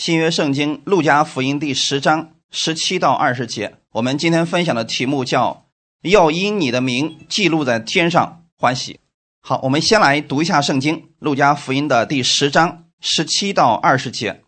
[0.00, 5.66] 新约圣经路加福音第十章十七到二十节，我们今天分享的题目叫
[6.00, 8.98] “要因你的名记录在天上欢喜”。
[9.44, 14.40] 好，我们先来读一下圣经路加福音的第十章十七到二十节。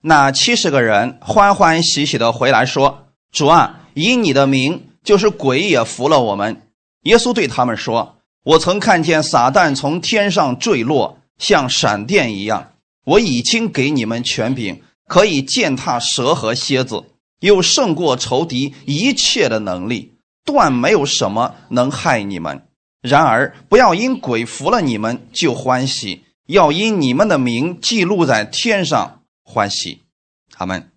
[0.00, 6.62] 那七十个人欢欢喜喜的回来说：“主啊，因你的名，就是鬼也服了我们。”
[7.06, 12.70] 耶稣对他们说：“我曾看见撒旦从天上坠落，像闪电一样。”
[13.04, 17.04] 我已经给你们权柄，可以践踏蛇和蝎子，
[17.40, 22.66] 又胜过仇敌一切的能力，断没有什么能害你们。
[23.00, 30.04] 然而，不要因鬼服了你们就欢喜，要因你们的名记录在天上欢喜。
[30.50, 30.90] 他们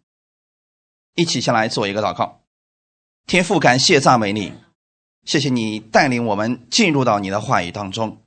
[1.16, 2.44] 一起先来做一个祷告。
[3.26, 4.54] 天父，感谢赞美你，
[5.26, 8.22] 谢谢你带领我们进入到你的话语当中。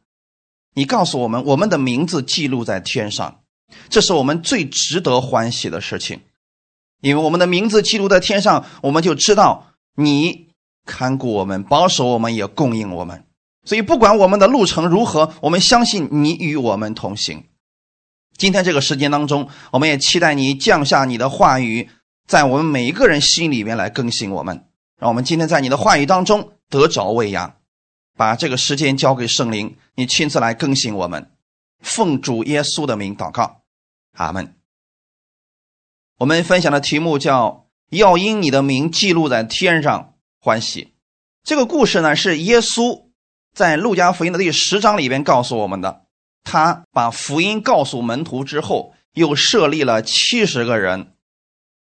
[0.74, 3.40] 你告诉我们，我们的名字记录在天上。
[3.88, 6.20] 这是我们最值得欢喜的事情，
[7.01, 10.49] 因为我们的名字记录在天上，我们就知道你
[10.85, 13.24] 看顾我们、保守我们，也供应我们。
[13.65, 17.45] 所以，不管我们的路程如何，我们相信你与我们同行。
[18.37, 21.91] 今天这个时间当中，我们也期待你降下你的话语，
[22.26, 24.65] 在我们每一个人心里面来更新我们，
[24.98, 27.57] 让我们今天在你的话语当中得着喂养。
[28.16, 31.30] 把这个时间交给圣灵，你亲自来更新我们。
[31.80, 33.60] 奉主耶稣的名祷告。
[34.13, 34.55] 阿门。
[36.19, 40.95] 我们分享的题目叫“要因你的名记录在天上欢喜”。
[41.43, 43.09] 这个故事呢，是耶稣
[43.55, 46.05] 在路加福音的第十章里边告诉我们的。
[46.45, 51.15] 他把福音告诉门徒之后，又设立了七十个人，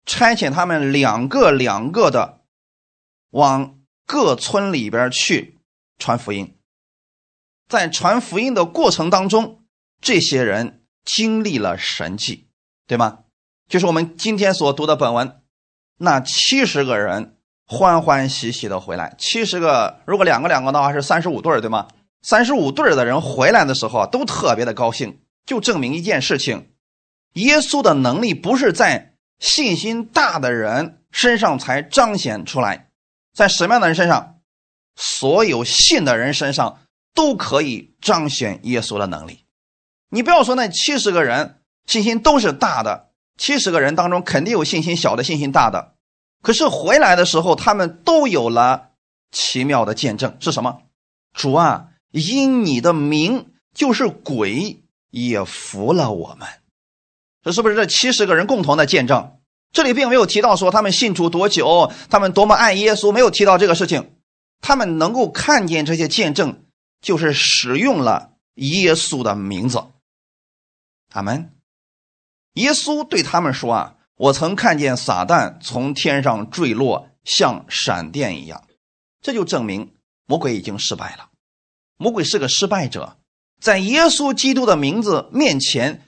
[0.05, 2.41] 差遣他们两个两个的
[3.31, 5.57] 往各村里边去
[5.97, 6.57] 传福音。
[7.67, 9.63] 在传福音的过程当中，
[10.01, 10.78] 这些人。
[11.15, 12.47] 经历了神迹，
[12.85, 13.19] 对吗？
[13.67, 15.41] 就是我们今天所读的本文，
[15.97, 17.35] 那七十个人
[17.65, 19.15] 欢欢喜喜的回来。
[19.17, 21.87] 七十个，如果两个两个的话是三十五对对吗？
[22.21, 26.69] 三十五对的人回来的时候啊都特别的高兴，就证明一件事情：
[27.33, 32.89] 耶稣的能力不是在信心大的人身上才彰显出来，
[33.33, 34.39] 在什么样的人身上，
[34.95, 36.81] 所有信的人身上
[37.15, 39.45] 都可以彰显耶稣的能力。
[40.09, 45.93] 你不要说那七十个人信心都是大的，七十个人当中肯定有信心小的、信心大的。
[46.41, 48.89] 可是回来的时候，他们都有了
[49.31, 50.81] 奇妙的见证，是什么？
[51.33, 54.81] 主啊，因你的名，就是鬼
[55.11, 56.47] 也服了我们。
[57.43, 59.33] 这是不是这七十个人共同的见证？
[59.71, 64.15] 这里并没有提到说他们信主多久，他们多么爱耶稣，没有提到这个事情。
[64.61, 66.63] 他们能够看见这些见证，
[67.01, 69.83] 就是使用了耶稣的名字。
[71.09, 71.55] 阿门，
[72.53, 78.67] 耶稣对他们说：“啊，我曾看见撒旦从天上坠落，像闪电一样。”
[79.21, 81.31] 这就证明魔鬼已经失败了。
[81.97, 83.17] 魔鬼是个失败者，
[83.59, 86.05] 在耶稣基督的名字面前，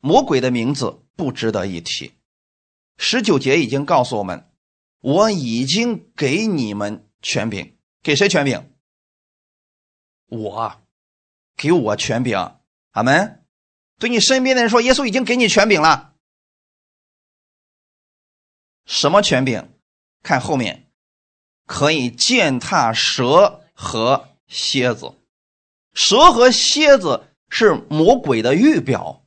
[0.00, 2.12] 魔鬼的名字不值得一提。
[2.98, 4.48] 十九节已经告诉我们
[5.00, 8.70] ：“我已经给你们权柄，给谁权柄？
[10.28, 10.82] 我，
[11.56, 12.36] 给我权柄。”
[12.92, 13.45] 阿门。
[13.98, 16.12] 对你身边的人说：“耶稣已经给你权柄了。”
[18.84, 19.68] 什么权柄？
[20.22, 20.88] 看后面，
[21.66, 25.14] 可以践踏蛇和蝎子。
[25.92, 29.24] 蛇和蝎子是魔鬼的预表，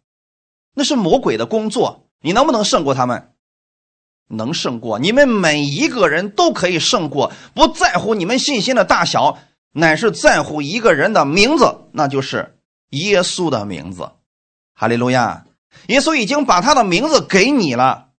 [0.76, 2.08] 那是魔鬼的工作。
[2.22, 3.34] 你能不能胜过他们？
[4.28, 5.00] 能胜过。
[5.00, 9.40] 你们每一个人都可以胜过，不在乎你们信心的大小，
[9.72, 12.60] 乃是在乎一个人的名字，那就是
[12.90, 14.12] 耶稣的名字。
[14.80, 15.46] 哈利路亚！
[15.88, 18.12] 耶稣已经把他的名字给你了，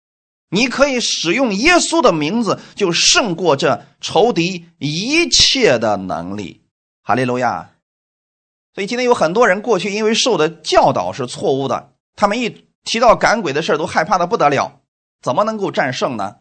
[0.50, 6.60] 你可以使用耶稣的名字，就胜过这仇敌一切的能力。
[7.03, 7.70] 哈利路亚！
[8.75, 14.82] 所以今天有很多人过去因为受的教导是错误的，他们一提到赶鬼的事都害怕的不得了，
[15.23, 16.37] 怎么能够战胜呢？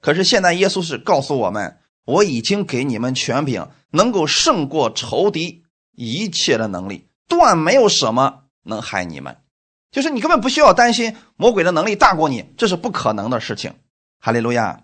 [0.00, 5.64] 可是现在耶稣是告诉我们，我已经给你们权柄，能够胜过仇敌
[5.96, 9.36] 一切的能力，断没有什么能害你们。
[9.94, 13.72] 就是你根本不需要担心魔鬼的能力大过你，这是不可能的事情。
[14.18, 14.82] 哈利路亚！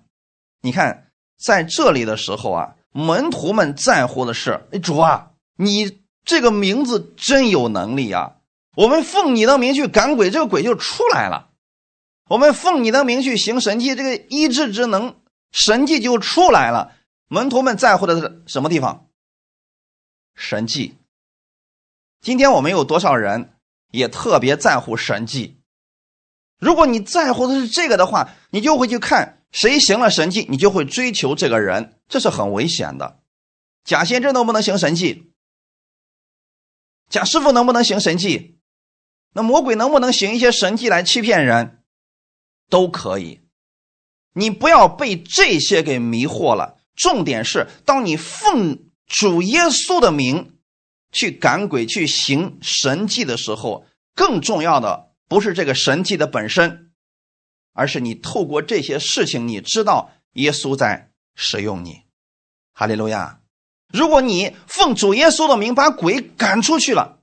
[0.62, 8.36] 你看在这里的时候啊，门徒们在乎的是：哎，主啊，你这个名字真有能力啊！
[8.76, 11.50] 我们奉你的名去赶鬼，这个鬼就出来了；
[12.28, 15.16] 我们奉你的名去行神迹，这个医治之能
[15.50, 16.92] 神迹就出来了。
[17.26, 19.08] 门徒们在乎的是什么地方？
[20.36, 20.94] 神迹。
[22.20, 23.54] 今天我们有多少人？
[23.90, 25.60] 也特别在乎神迹，
[26.58, 33.20] 如果你在乎的是这个的话，你就会去看谁行了神迹，你就会追求这个人，这是很危险的。
[33.84, 35.32] 假先知能不能行神迹？
[37.08, 38.58] 假师傅能不能行神迹？
[39.32, 41.82] 那魔鬼能不能行一些神迹来欺骗人？
[42.68, 43.40] 都可以。
[44.34, 46.78] 你不要被这些给迷惑了。
[46.94, 50.59] 重点是，当你奉主耶稣的名
[51.12, 56.90] 去赶鬼、去行神迹的时候，更重要的不是这个神迹的本身，
[57.72, 62.02] 而是你透过这些事情，你知道耶稣在使用你。
[62.72, 63.40] 哈利路亚！
[63.92, 67.18] 如果你奉主耶稣的名把鬼赶出去了，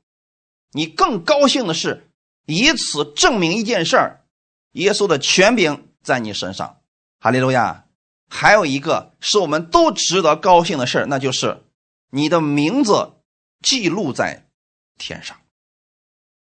[0.74, 2.10] 你更高兴的是
[2.46, 4.26] 以此证明一件事儿：
[4.74, 6.82] 耶稣的权柄在你身上。
[7.20, 7.86] 哈利路亚！
[8.30, 11.64] 还有一个是我们都值得高兴的事儿那就是
[12.12, 13.14] 你的名字
[13.62, 14.50] 记录在
[14.98, 15.40] 天上。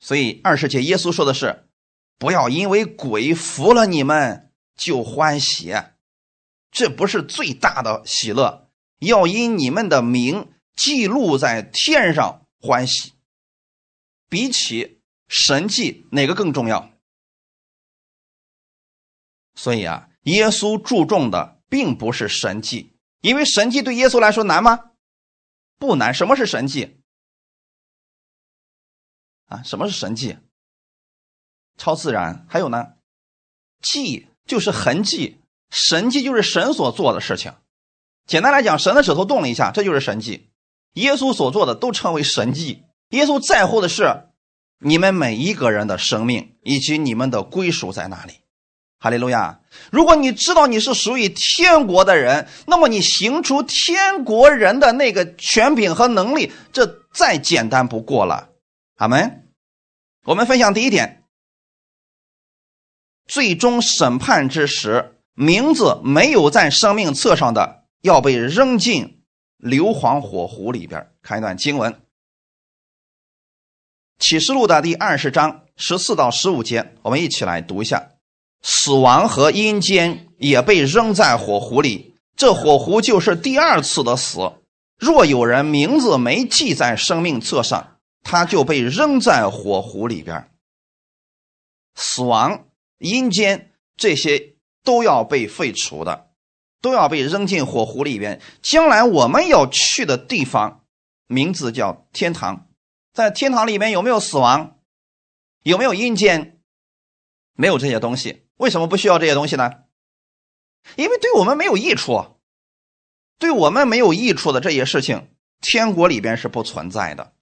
[0.00, 1.68] 所以二十节耶稣说的是：
[2.18, 5.74] 不要因为鬼服了你们就欢喜，
[6.70, 8.70] 这不是最大的喜乐。
[8.98, 13.12] 要因你们的名记录在天上欢喜。
[14.28, 16.92] 比起神迹，哪个更重要？
[19.54, 21.54] 所以啊，耶稣注重的。
[21.66, 24.92] 并不是神迹，因为神迹对耶稣来说难吗？
[25.86, 26.14] 不难。
[26.14, 26.96] 什么是神迹？
[29.46, 30.38] 啊，什么是神迹？
[31.76, 32.46] 超自然。
[32.48, 32.94] 还有呢，
[33.80, 35.40] 迹就是痕迹，
[35.70, 37.54] 神迹就是神所做的事情。
[38.26, 40.50] 简单来讲，神的指头动了一下，这就是神迹。
[40.92, 42.84] 耶稣所做的都称为神迹。
[43.10, 44.28] 耶稣在乎的是
[44.78, 48.40] 你们每一个人的生命以及你们的归属在哪里。
[48.98, 49.60] 哈利路亚！
[49.90, 58.50] 如果你知道你是属于天国的人，那么你行出天国人的那个权柄和能力，这再简单不过了。
[58.96, 59.50] 阿门。
[60.24, 61.22] 我们分享第一点：
[63.26, 69.22] 最终审判之时，名字没有在生命册上的，要被扔进
[69.58, 71.10] 硫磺火湖里边。
[71.20, 71.92] 看一段经文，
[74.18, 78.12] 《启示录》的第二十章十四到十五节，我们一起来读一下。
[78.66, 84.54] 死亡和阴间也被扔在火湖里，这火湖就是第二次的死。
[84.96, 90.50] 若有人名字没记在生命册上，他就被扔在火湖里边。
[91.94, 92.64] 死亡、
[92.96, 96.30] 阴间这些都要被废除的，
[96.80, 98.40] 都要被扔进火湖里边。
[98.62, 100.86] 将来我们要去的地方，
[101.26, 102.66] 名字叫天堂。
[103.12, 104.78] 在天堂里面有没有死亡？
[105.62, 106.58] 有没有阴间？
[107.52, 108.43] 没有这些东西。
[108.56, 109.70] 为什么不需要这些东西呢？
[110.96, 112.38] 因为对我们没有益处，
[113.38, 117.32] 对我们没有益处的这些事情，天国里边是不存在的。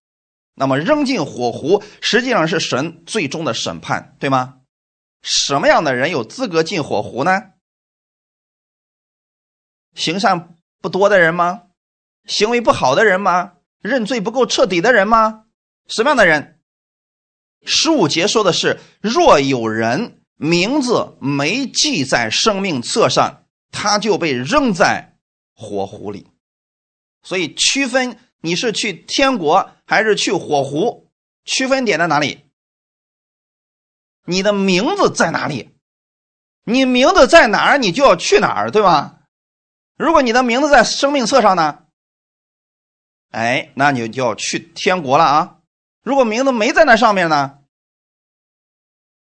[0.55, 4.61] 那么扔进火湖，实际上是神最终的审判，对吗？
[5.23, 7.53] 什么样的人有资格进火湖呢？
[9.95, 11.65] 行善不多的人吗？
[12.27, 13.55] 行为不好的人吗？
[13.81, 15.47] 认罪不够彻底的人吗？
[15.89, 16.61] 什么样的人？
[17.65, 20.22] 十五节说的是：若有人。
[20.43, 25.17] 名字没记在生命册上，他就被扔在
[25.55, 26.27] 火湖里。
[27.23, 31.07] 所以区分你是去天国还是去火湖，
[31.45, 32.41] 区分点在哪里？
[34.25, 35.71] 你的名字在哪里？
[36.65, 39.21] 你名字在哪儿，你就要去哪儿，对吧？
[39.97, 41.85] 如果你的名字在生命册上呢？
[43.31, 45.59] 哎，那你就要去天国了啊！
[46.03, 47.61] 如果名字没在那上面呢？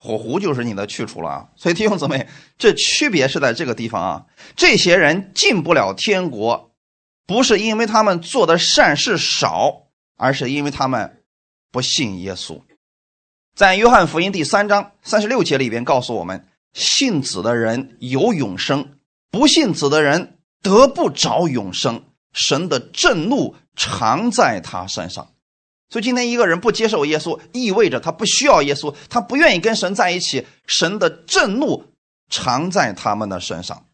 [0.02, 1.48] 火湖就是你的去处了啊！
[1.56, 2.26] 所以弟兄姊妹，
[2.56, 4.26] 这区别是在这个地方啊。
[4.56, 6.72] 这些人进不了天国，
[7.26, 11.22] 不是因为他们做的善事少，而是因为他们
[11.70, 12.62] 不信耶稣。
[13.54, 18.98] 在约翰福音第三章三十六节里边告诉我们：信子的人有永生，
[19.30, 22.02] 不信子的人得不着永生。
[22.32, 25.34] 神的震怒常在他身上。
[25.90, 30.46] 所以今天一个人不接受耶稣，意味着他不需要耶稣，他不愿意跟神在一起。
[30.64, 31.84] 神的震怒
[32.28, 33.86] 常在他们的身上，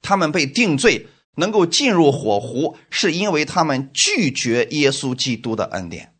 [0.00, 6.14] 他们被定罪，能够进入火湖，是因为他们拒绝耶稣基督的恩典，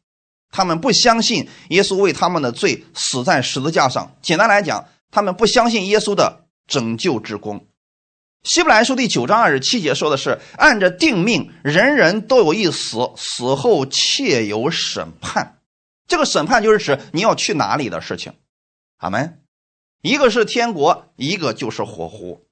[0.50, 4.16] 他们不相信耶稣为他们的罪死在十字架上。
[4.20, 7.67] 简单来讲，他们不相信耶稣的拯救之功。
[8.48, 15.58] 希伯来书第九章二十七节说的是：“按着定命，人人都有一死，死后切有审判。
[16.06, 18.32] 这个审判就是指你要去哪里的事情。”
[18.96, 19.42] 阿门。
[20.00, 22.46] 一个是天国，一个就是火湖。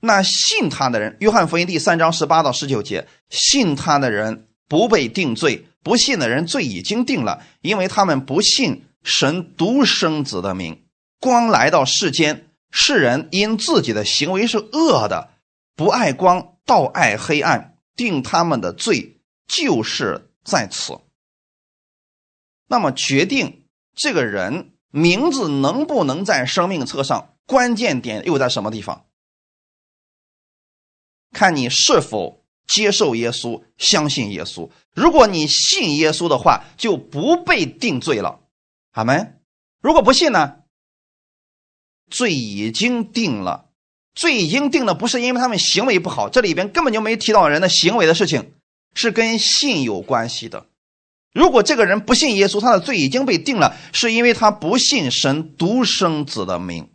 [0.00, 10.84] 那信他的人，约翰福音第三章十八到十九节，信他的人不被定罪；不信的人罪已经定了，因为他们不信神独生子的名。
[11.18, 15.30] 光来到世间，世人因自己的行为是恶的，
[15.74, 21.00] 不爱光，倒爱黑暗，定他们的罪就是在此。
[22.66, 29.06] 那么，决定这个人名字能不能在生命册上，关键点又在什么地方？
[31.32, 34.70] 看你是否接受耶稣，相信耶稣。
[34.94, 38.40] 如果你信耶稣的话，就不被定罪了。
[38.92, 39.40] 阿门。
[39.80, 40.56] 如果不信呢？
[42.10, 43.66] 罪已经定了，
[44.14, 48.52] 罪已经定了，不是因为他们行为不好，这里边根本就没提到人的行为的事情，
[48.94, 50.66] 是跟信有关系的。
[51.32, 56.90] 如果这个人不信耶稣，他的罪已经被定了，是因为他不信神独生子的名。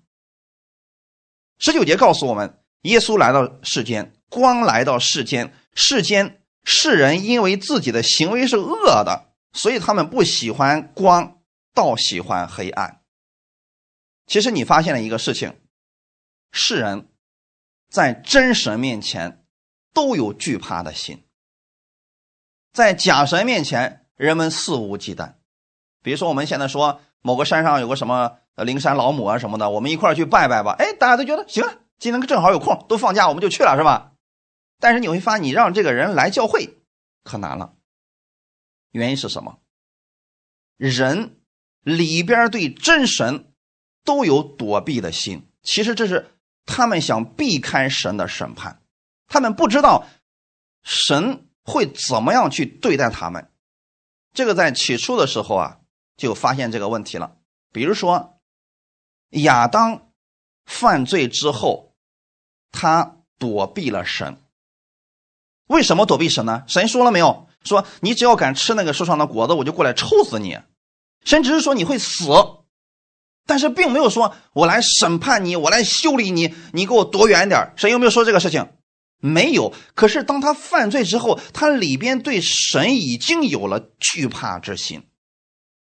[1.60, 4.13] 十九节告诉我们，耶稣来到世间。
[4.29, 11.38] 光来到世间，世间世人因为自己的行为是恶的，所以他们不喜欢光，
[11.75, 13.02] 倒喜欢黑暗。
[14.33, 15.61] 其实你发现了一个事情：
[16.51, 17.07] 世人，
[17.87, 19.45] 在真神面前
[19.93, 21.23] 都有惧怕的心，
[22.71, 25.35] 在假神面前，人们肆无忌惮。
[26.01, 30.75] 比如说，我们现在说某个山上有个什么灵山老母啊什么的，我们一块去拜拜吧。
[30.79, 31.63] 哎，大家都觉得行，
[31.99, 34.13] 今天正好有空，都放假，我们就去了，是吧？
[34.79, 36.81] 但是你会发现，你让这个人来教会
[37.23, 37.75] 可难了。
[38.89, 39.59] 原因是什么？
[40.77, 41.39] 人
[41.83, 43.52] 里边对真神
[44.03, 46.31] 都有躲避的心，其实这是
[46.65, 48.81] 他们想避开神的审判，
[49.27, 50.07] 他们不知道
[50.83, 53.50] 神会怎么样去对待他们。
[54.33, 55.79] 这个在起初的时候啊，
[56.17, 57.38] 就发现这个问题了。
[57.72, 58.39] 比如说
[59.29, 60.12] 亚当
[60.65, 61.93] 犯罪之后，
[62.72, 64.38] 他躲避了神。
[65.67, 66.63] 为什么躲避神呢？
[66.67, 67.48] 神说了没有？
[67.63, 70.60] 说你只要敢吃那个树上的果子，我就过来抽死你。
[71.24, 72.25] 神只是说你会死，
[73.45, 77.73] 但是并没有说我来审判你，我来修理你，你给我躲远点。
[77.75, 78.67] 神有没有说这个事情？
[79.19, 79.73] 没有。
[79.95, 85.03] 可是当他犯罪之后，他里边对神已经有了惧怕之心，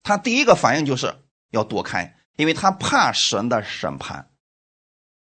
[0.02, 1.14] 他第一个反应就是
[1.50, 4.30] 要躲开，因为他怕神的审判。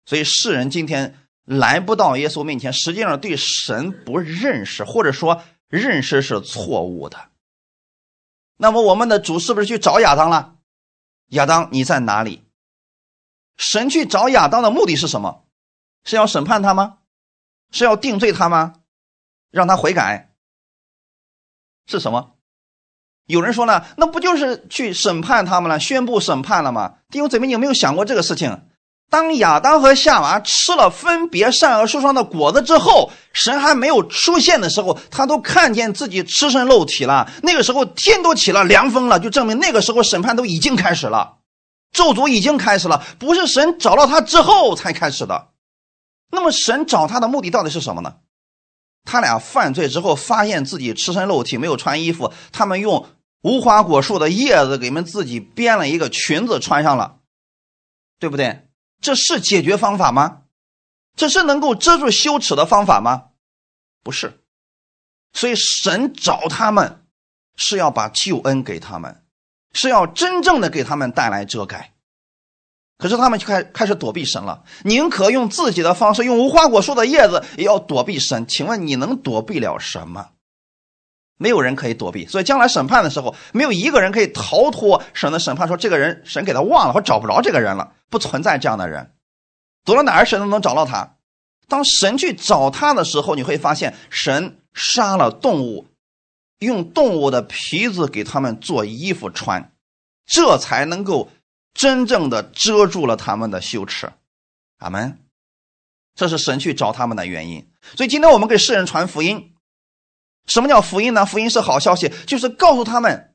[0.06, 1.20] 所以世人今天。
[1.46, 7.18] 来不到耶稣面前，实际上对神不认识，或者说认识是错误的。
[8.56, 10.56] 那么我们的主是不是去找亚当了？
[11.30, 12.44] 亚当，你在哪里？
[13.58, 15.46] 神去找亚当的目的是什么？
[16.04, 17.00] 是要审判他吗？
[17.72, 18.76] 是要定罪他吗？
[19.50, 20.32] 让他悔改？
[21.86, 22.36] 是什么？
[23.26, 26.98] 有人说呢，那不就是去审判他们了，宣布审判了吗？
[27.10, 28.68] 弟兄姊妹，你有没有想过这个事情？
[29.14, 37.30] 当亚当和夏娃吃了分别善恶树上的果子之后，神还没有出现的时候，他都看见自己赤身露体了。
[37.44, 41.38] 那个时候天都起了凉风了，就证明那个时候审判都已经开始了，
[41.92, 45.50] 咒诅已经开始了，不是神找到他之后才开始的。
[46.32, 48.16] 那么神找他的目的到底是什么呢？
[49.06, 53.06] 他俩犯罪之后，发现自己赤身露体，没有穿衣服，他们用
[53.44, 57.18] 无花果树的叶子给们自己编了一个裙子穿上了，
[58.20, 58.64] 对不对？
[59.04, 60.40] 这是解决方法吗？
[61.16, 63.26] 这是能够遮住羞耻的方法吗？
[64.02, 64.40] 不是。
[65.34, 67.04] 所以神找他们，
[67.56, 69.24] 是要把救恩给他们，
[69.74, 71.94] 是要真正的给他们带来遮盖。
[72.98, 78.48] 可是他们就开开始躲避神了，宁可用自己的方式，用无花果树的叶子，也要躲避神。
[78.48, 80.30] 请问你能躲避了什么？
[81.44, 82.26] 没有人可以躲避。
[82.26, 85.68] 所以将来审判的时候，没有一个人可以逃脱神的审判。
[85.68, 87.92] 说这个人神给他忘了，或找不着这个人了。
[88.10, 89.12] 不存在这样的人，
[89.84, 91.18] 走到哪儿神都能找到他。
[91.68, 95.88] 当神去找他的时候，你会发现神杀了动物，
[96.60, 99.74] 用动物的皮子给他们做衣服穿，
[100.26, 101.30] 这才能够
[101.74, 104.10] 真正的遮住了他们的羞耻。
[104.80, 105.20] 阿门。
[106.16, 107.68] 这是神去找他们的原因。
[107.96, 109.53] 所以今天我们给世人传福音，
[110.46, 111.26] 什么叫福音呢？
[111.26, 113.34] 福音是好消息，就是告诉他们，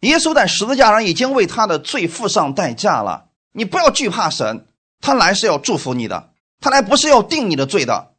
[0.00, 3.28] 耶稣在十字架上已经为他的罪付上代价了。
[3.52, 4.66] 你不要惧怕神，
[5.00, 8.14] 他来是要祝福你的，他来不是要定你的罪的，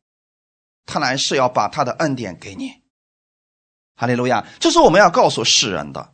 [0.86, 2.84] 他来是要把他的恩典给你。
[3.96, 6.13] 哈利路亚，这是我们要告诉世人的。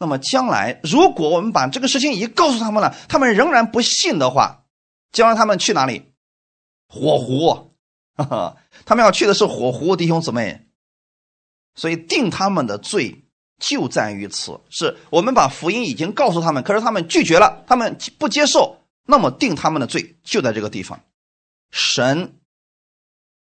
[0.00, 4.64] 那么将来，如果我们把这个事情已经告诉他们了，他们仍然不信的话，
[5.10, 6.12] 将来他们去哪里？
[6.88, 7.74] 火湖，
[8.86, 10.67] 他们要去的是火湖，弟兄姊妹。
[11.78, 13.24] 所以定他们的罪。
[13.60, 21.00] 就在于此，是我们把福音已经告诉他们，可是他们拒绝了，他们不接受，那么定他们的罪就在这个地方。
[21.72, 22.38] 神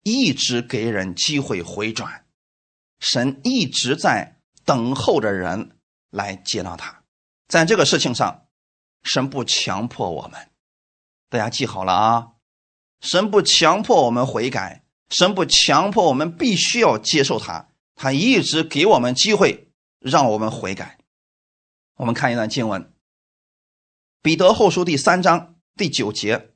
[0.03, 2.25] 一直给人机会回转，
[2.99, 4.35] 神一直在
[4.65, 5.77] 等候着人
[6.09, 7.03] 来接纳他。
[7.47, 8.47] 在这个事情上，
[9.03, 10.49] 神不强迫我们，
[11.29, 12.27] 大家记好了啊！
[12.99, 17.69] 神不强迫我们悔改，神不强迫我们必须要接受他，
[18.01, 19.67] 他一直给我们机会
[19.99, 20.97] 让我们悔改。
[21.97, 22.81] 我们看一段经文，
[24.23, 26.49] 《彼得后书》第三章第九节：“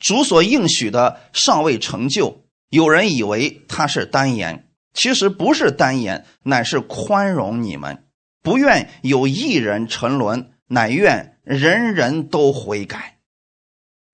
[0.00, 8.08] 主所应许的尚未成就，有人以为他是单言，其实不是单言，乃是宽容你们。”
[8.40, 13.18] 不愿有一人沉沦，乃愿人人都悔改。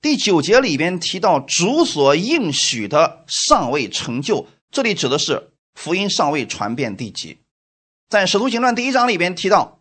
[0.01, 7.39] 第九节里边提到主所应许的尚未成就，这里指的是福音尚未传遍地极。
[8.09, 9.81] 在使徒行传第一章里边提到，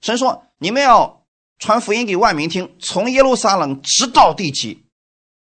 [0.00, 1.24] 神说你们要
[1.58, 4.84] 传福音给万民听，从耶路撒冷直到地极。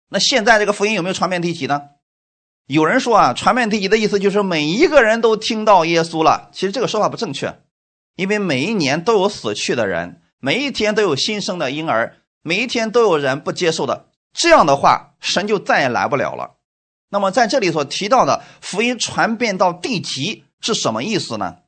[0.08, 1.82] 那现在这个福音有没有传遍地极呢？
[2.66, 6.50] 有人说啊，传遍地极的意思就是每一个人都听到耶稣了。
[6.52, 7.60] 其实这个说法不正确。
[8.16, 16.56] 因为每一年都有死去的人，每一天都有新生的婴儿，每一天都有人不接受的，这样的话，神就再也来不了了。
[17.10, 21.58] 那么在这里所提到的福音传遍到地极是什么意思呢？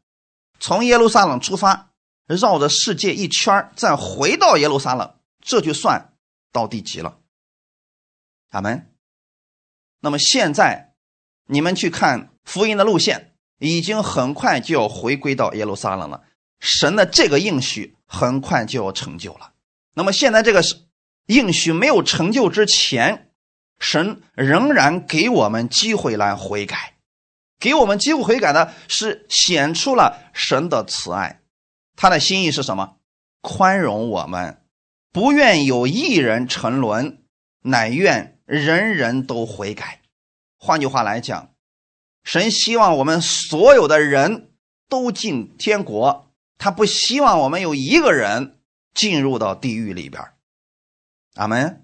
[0.58, 1.90] 从耶路撒冷出发，
[2.26, 6.14] 绕着世界一圈，再回到耶路撒冷，这就算
[6.52, 7.18] 到地极了。
[8.50, 8.86] 阿门。
[10.00, 10.94] 那么现在
[11.46, 16.22] 你们去看福音的路线，已经很快就要回归到耶路撒冷了。
[16.60, 19.52] 神的这个应许很快就要成就了。
[19.94, 20.76] 那么现在这个是
[21.26, 23.31] 应许没有成就之前，
[23.82, 26.94] 神仍然给我们机会来悔改，
[27.58, 31.40] 给我们机会悔改的是显出了神的慈爱。
[31.96, 32.98] 他的心意是什么？
[33.40, 34.62] 宽容我们，
[35.10, 37.24] 不愿有一人沉沦，
[37.62, 40.00] 乃愿人人都悔改。
[40.58, 41.50] 换句话来讲，
[42.22, 44.52] 神希望我们所有的人
[44.88, 46.32] 都进天国。
[46.56, 48.60] 他不希望我们有一个人
[48.94, 50.22] 进入到地狱里边
[51.34, 51.81] 阿门。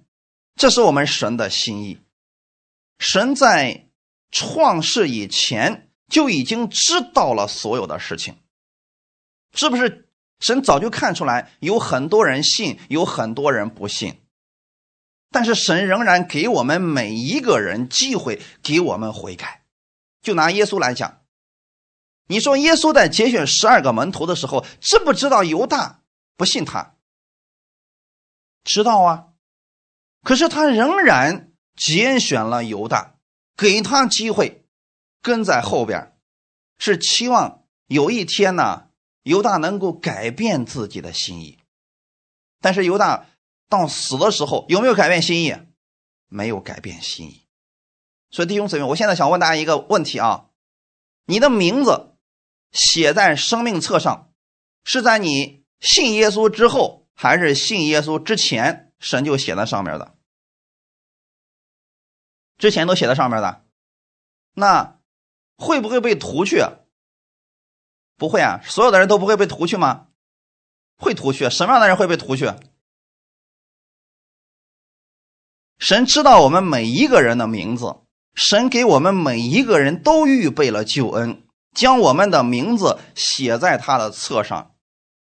[0.58, 2.00] 这是我们神的心意。
[2.98, 3.86] 神在
[4.30, 8.36] 创世以前就已经知道了所有的事情，
[9.54, 10.08] 是不是？
[10.40, 14.20] 神早就看出来有很多人信，有很多人不信，
[15.30, 19.64] 但是神仍然给我们每一个人机会，给我们悔改。
[20.22, 21.22] 就拿耶稣来讲。
[22.28, 26.02] 你说耶稣在节选十二个门徒的时候，知不知道犹大
[26.36, 26.94] 不信他？
[28.64, 29.28] 知道啊，
[30.22, 33.16] 可是他仍然拣选了犹大，
[33.56, 34.64] 给他机会，
[35.22, 36.16] 跟在后边，
[36.78, 38.88] 是期望有一天呢，
[39.22, 41.58] 犹大能够改变自己的心意。
[42.60, 43.26] 但是犹大
[43.68, 45.56] 到死的时候有没有改变心意？
[46.28, 47.46] 没有改变心意。
[48.30, 50.46] 所以弟兄姊妹，我现在想问大家一个问题啊，
[51.26, 52.14] 你的名字？
[52.70, 54.30] 写在生命册上，
[54.84, 60.14] 是在你信耶稣之后，还是信耶稣之前，神就写在上面的？
[62.58, 63.64] 之前都写在上面的，
[64.54, 64.98] 那
[65.56, 66.64] 会不会被涂去？
[68.16, 70.08] 不会啊，所有的人都不会被涂去吗？
[70.96, 72.52] 会涂去，什么样的人会被涂去？
[75.78, 78.00] 神知道我们每一个人的名字，
[78.34, 81.44] 神给我们每一个人都预备了救恩。
[81.72, 84.74] 将我们的名字写在他的册上。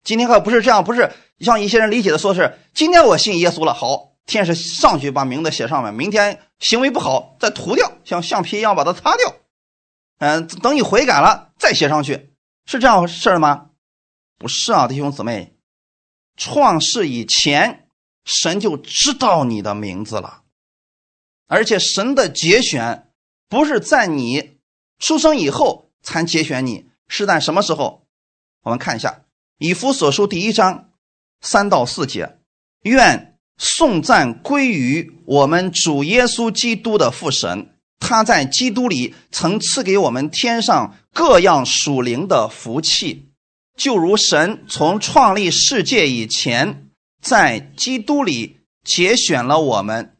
[0.02, 9.34] 今天可不是这样，不是像一些人理解的，说是今天我信耶稣了，好，天使上去把名字写上面，明天行为不好再涂掉，像橡皮一样把它擦掉。
[10.18, 13.70] 嗯，等你悔改了再写上去，是这样事儿吗？
[14.38, 15.54] 不是啊，弟兄姊妹，
[16.36, 17.88] 创世以前，
[18.24, 20.42] 神就知道你的名字了，
[21.46, 23.12] 而且神的节选
[23.48, 24.58] 不是在你
[24.98, 25.90] 出生以后。
[26.04, 28.08] 才节选你是在什么时候？
[28.62, 29.10] 我们看一下
[29.58, 30.90] 《以弗所书》第一章
[31.42, 32.38] 三到四节：
[32.84, 43.28] 愿颂赞归于我们主耶稣基督的父神，他在基督里曾赐给我们天上各样属灵的福气，
[43.76, 46.86] 就如神从创立世界以前，
[47.20, 50.16] 在基督里节选了我们，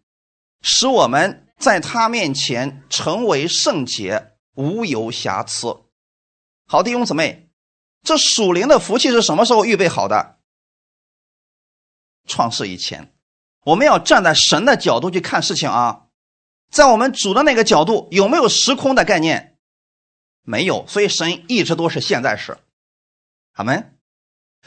[0.61, 4.29] 使我们在他面前成为圣洁。
[4.55, 5.79] 无有瑕疵。
[6.69, 7.49] 好弟兄姊妹，
[8.03, 10.37] 这属灵的福气是什么时候预备好的？
[12.33, 13.13] 创世以前，
[13.67, 16.05] 我们要站在神的角度去看事情啊。
[16.71, 19.59] 在我们主的那个角度，有没有时空的概念？
[20.43, 22.57] 没有，所以神一直都是现在时。
[23.53, 23.99] 阿门。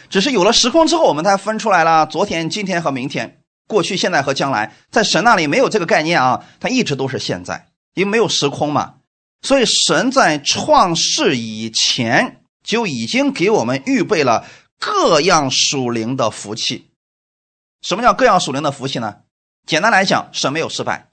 [0.09, 4.75] 只是有了时空之后，我们才分出来了昨天、今天和明天，过去、现在和将来。
[4.91, 8.97] 在神那里没有这个概念啊，它一直都是现在，因为没有时空嘛。
[9.41, 14.45] 所以，神在创世以前就已经给我们预备了
[14.79, 16.91] 各样属灵的福气。
[17.85, 19.17] 什么叫各样属灵的福气呢？
[19.67, 21.11] 简单来讲，神没有失败。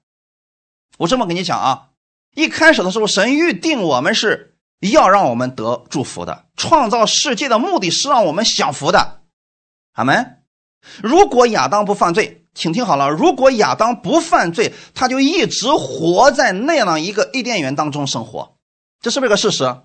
[0.97, 1.89] 我这么跟你讲啊，
[2.35, 9.21] 一开始的时候，神预定我们是要让我们得祝福的，创造世界的目的是让我们享福的。
[9.93, 10.39] 阿门。
[11.03, 18.57] 如果亚当不犯罪，请听好了，如果亚当不犯罪，他就一直活在那样一个伊甸园当中生活，
[19.03, 19.77] 这是不是个事实？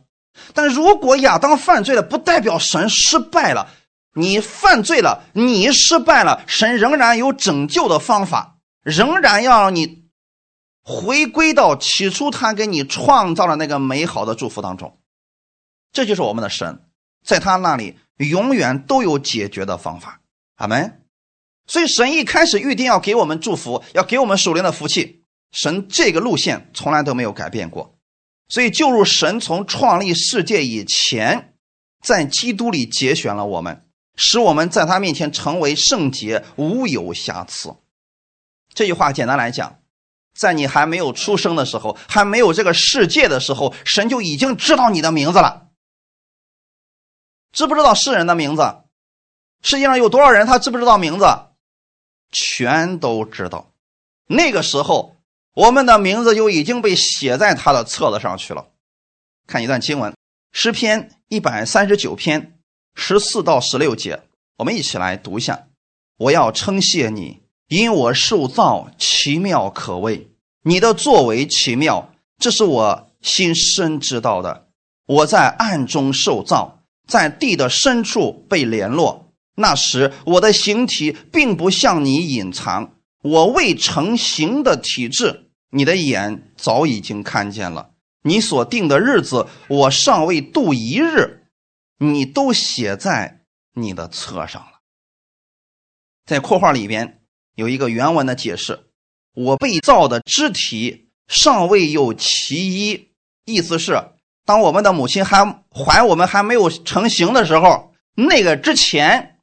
[0.54, 3.74] 但如果亚当犯罪了，不代表神失败了。
[4.18, 10.10] 你犯罪了，你失败了，神仍然有拯救的方法，仍然要让你
[10.84, 15.00] 回归到起初他给你创造的那个美好的祝福当中。
[15.92, 16.82] 这就是我们的神，
[17.26, 20.22] 在他那里永远都有解决的方法。
[20.56, 21.04] 阿门。
[21.68, 27.98] 所以神一开始预定要给我们祝福，要给我们属灵的福气，神这个路线从来都没有改变过。
[28.50, 31.54] 所以，就如神从创立世界以前，
[32.02, 33.87] 在基督里节选了我们，
[34.18, 37.74] 使我们在他面前成为圣洁，无有瑕疵。
[38.74, 39.80] 这句话简单来讲，
[40.36, 45.68] 在你还没有出生的时候，还没有这个世界的时候，神就已经知道你的名字了。
[47.54, 48.62] 知不知道世人的名字？
[49.62, 51.26] 世界上有多少人他知不知道名字？
[52.32, 53.72] 全都知道。
[54.26, 55.14] 那个时候。
[55.58, 58.68] 我们的名字就已经被写在他的册子上去了。
[59.48, 60.12] 看一段经文，
[60.52, 62.57] 《诗篇》一百三十九篇
[63.00, 64.24] 十四到十六节，
[64.58, 65.68] 我们一起来读一下。
[66.18, 70.28] 我要称谢你，因我受造奇妙可畏，
[70.64, 74.66] 你的作为奇妙，这是我心深知道的。
[75.06, 79.32] 我在暗中受造，在地的深处被联络。
[79.56, 85.52] 那时我的形体并不向你隐藏，我未成形的体质。
[85.70, 87.92] 你的眼早已经看见了，
[88.24, 91.37] 你所定的日子，我尚未度一日，
[91.98, 93.42] 你都写在
[93.74, 94.80] 你的册上了。
[96.26, 97.22] 在括号里边
[97.56, 98.90] 有一个原文的解释：
[99.34, 103.10] 我被造的肢体尚未有其一，
[103.46, 104.12] 意思是
[104.46, 109.40] 当我们的母亲还怀我们还没有成型的时候，那个之前，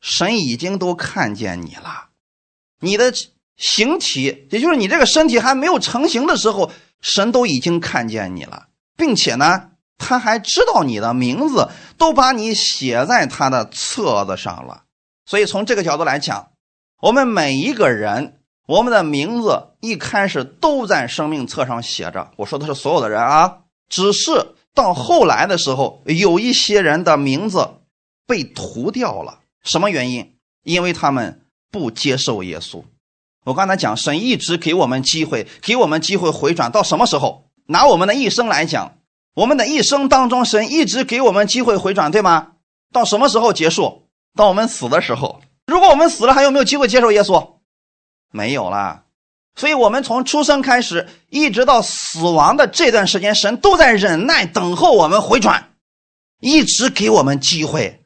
[0.00, 2.10] 神已经都看见你了，
[2.80, 3.12] 你的。
[3.56, 14.82] 形体，也就是你这个身体还没有成型的时候，神都已经看见你了，并且呢，他还知道你的名字，都把你写在他的册子上了。
[15.26, 16.50] 所以从这个角度来讲，
[17.00, 22.30] 我们每一个人，我们的名字一开始都在生命册上写着。
[22.36, 27.68] 我说的是所有的人啊，只是到后来的时候，有一些人的名字
[28.26, 29.40] 被涂掉了。
[29.62, 30.34] 什么原因？
[30.62, 32.82] 因为他们不接受耶稣。
[33.44, 37.44] 我刚才讲，神一直给我们机会，给我们机会回转到什么时候？
[37.66, 38.96] 拿我们的一生来讲，
[39.34, 42.52] 我们的一生当中，神一直给我们机会回转，对吗？
[42.92, 44.08] 到什么时候结束？
[44.36, 45.42] 到我们死的时候。
[45.66, 47.56] 如果我们死了，还有没有机会接受耶稣？
[48.30, 49.04] 没有了。
[49.56, 55.76] 所以，我们从出生开始，一直到死亡的这段时间，神都在忍耐等候我们回转，
[56.40, 58.04] 一直给我们机会。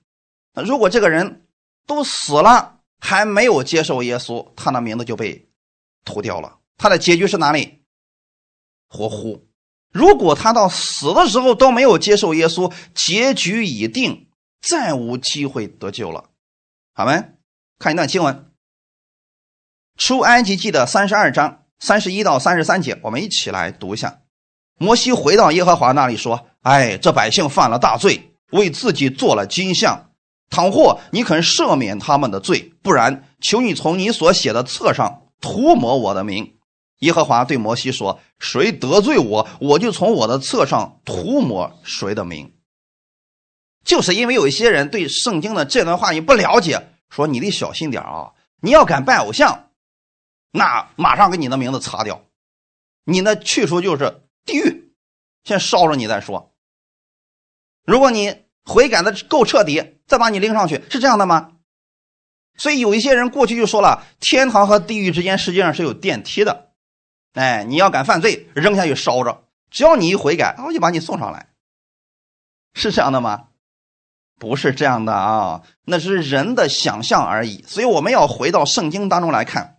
[0.55, 1.47] 如果这个人
[1.87, 5.49] 都死了，还没有接受耶稣，他的名字就被
[6.05, 6.59] 涂掉了。
[6.77, 7.83] 他的结局是哪里？
[8.89, 9.48] 活呼。
[9.93, 14.29] 如果他到死的时候都没有接受耶稣，结局已定，
[14.61, 16.25] 再无机会得救了。
[16.95, 17.25] 好没？
[17.79, 18.35] 看一段经文，
[19.97, 24.21] 《出埃及记》的三十二章三十一到三十三节，我们一起来读一下。
[24.79, 30.11] 摩西回到耶和华那里说：“哎，这百姓犯了大罪，为自己做了金像。”
[30.51, 36.58] 倘或你肯赦免他们的罪，不然，求你从你所写的册上涂抹我的名。
[36.99, 42.55] 耶和华对摩西说：“谁得罪我，我就从我的册上涂抹谁的名。”
[43.85, 48.33] 就是因为有一些人对圣经的这段话语不了解，说你得小心点啊！
[48.61, 49.71] 你要敢拜偶像，
[50.53, 52.25] 那马上给你的名字擦掉，
[53.05, 54.93] 你的去处就是地狱，
[55.45, 56.53] 先烧了你再说。
[57.85, 59.95] 如果你悔改的够彻底。
[60.09, 61.53] 再把你拎上去是这样的吗？
[62.57, 66.68] 所以有一些人过去就说了，天堂和地狱之间实际上是有电梯的。
[67.39, 71.47] 哎，你要敢犯罪，扔下去烧着，只要你一悔改，我就把你送上来。
[72.75, 73.45] 是这样的吗？
[74.41, 77.65] 不是这样的啊，那是人的想象而已。
[77.69, 79.77] 所以我们要回到圣经当中来看，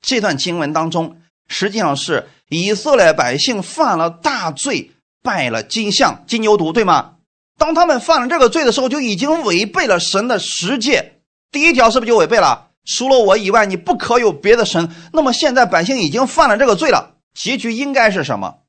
[0.00, 7.16] 这段经文当中实际上是以色列百姓犯了大罪，拜了金像、金牛犊，对吗？
[7.58, 11.20] 当他们犯了这个罪的时候，就已经违背了神的十诫。
[11.50, 12.69] 第一条是不是就违背了？
[12.84, 14.94] 除了我以外，你不可有别的神。
[15.12, 18.60] 那么现在百姓已经犯了这个罪了，结局应该是什么？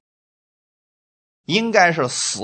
[1.45, 2.41] 应该是死。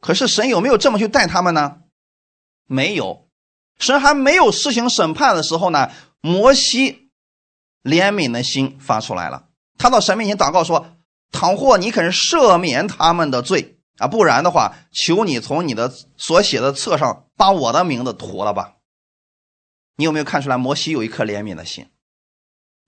[0.00, 1.78] 可是神有没有这么去待他们呢？
[2.66, 3.28] 没有。
[3.78, 7.10] 神还没有施行审判的时候呢，摩西
[7.82, 10.96] 怜悯的心发出来了，他到神面前祷告说
[11.32, 18.74] ：“倘或你肯赦免他们的罪啊，不然的话，求你从你的所写的册上把我的名字涂了吧。”
[19.96, 21.88] 你有没有看出来摩西有一颗怜悯的心？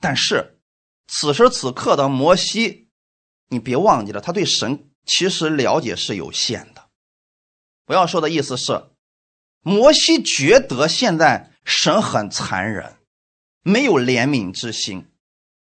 [0.00, 0.58] 但是
[1.06, 2.88] 此时此刻的摩西，
[3.48, 6.86] 你别忘记了，他对神其实了解是有限的。
[7.86, 8.90] 我要说的意思是，
[9.62, 12.96] 摩西觉得现在神很残忍，
[13.62, 15.06] 没有怜悯之心。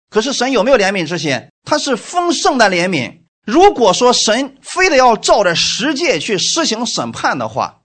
[0.08, 1.48] 可是神有没有怜悯之心？
[1.64, 3.24] 他是丰盛的怜悯。
[3.44, 7.82] 如果说神非得要照着十诫去施行审判的话，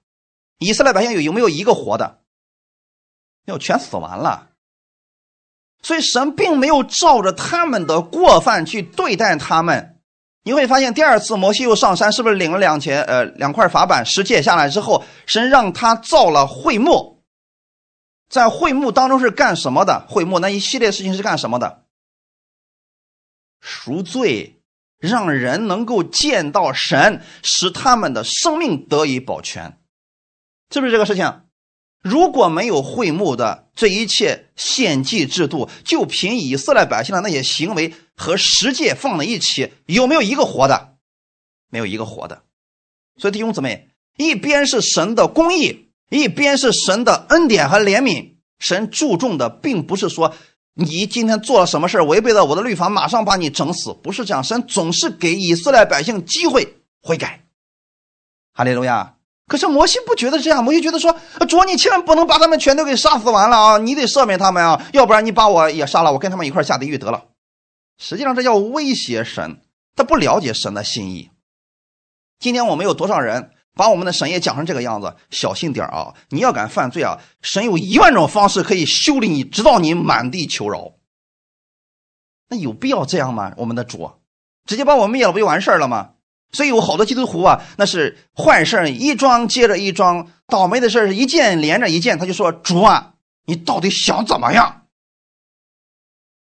[0.59, 2.18] 以色列百姓有有没有一个活的？
[3.49, 4.49] 要全死完了。
[5.81, 9.97] 所以神并没有照着他们的过犯去对待他们。
[10.43, 17.23] 你会发现，第二次摩西又上山，是不是领了两钱呃两块法板十诫下来之后，神让他造了会幕，
[18.29, 20.05] 在会幕当中是干什么的？
[20.07, 21.83] 会幕那一系列事情是干什么的？
[23.61, 24.61] 赎罪，
[24.97, 29.77] 让人能够见到神，使他们的生命得以保全，
[30.71, 31.41] 是不是这个事情？
[32.01, 40.95] 如果没有会幕的这一切献祭制度，就凭以色列百姓的那些行为和实践放在一起，有没有一个活的？
[41.69, 42.43] 没有一个活的。
[43.17, 48.35] 所以弟兄姊妹，一边是神的公义，一边是神的恩典和怜悯。
[48.59, 50.33] 神注重的并不是说
[50.73, 54.41] 你今天做了什么事违背了我的律法，马上把你整死，不是这样。
[54.41, 57.43] 神总是给以色列百姓机会悔改。
[58.53, 59.18] 哈利路亚。
[59.49, 61.13] 可是摩西不觉得这样，摩西觉得说
[61.49, 63.77] ：“主，你千万不能把他们全都给杀死完了啊！
[63.79, 67.25] 你得赦免他们啊，要不然你把我也杀了，我跟他们一块下地狱得了。”
[67.97, 69.59] 实际上这叫威胁神，
[69.95, 71.31] 他不了解神的心意。
[72.39, 75.15] 今天我们有多少人把我们的神也讲成这个样子？
[75.31, 76.13] 小心点啊！
[76.29, 80.93] 你要敢犯罪啊，神有一万种方式可以修理你，直到你满地求饶。
[82.49, 83.53] 那有必要这样吗？
[83.57, 84.11] 我们的主
[84.65, 86.11] 直接把我灭了不就完事儿了吗？
[86.51, 92.17] 所以有好多基督徒啊，那是坏事一桩接着一桩，倒霉的事是一件连着一件。
[92.17, 93.13] 他就说：“主啊，
[93.45, 94.87] 你到底想怎么样？”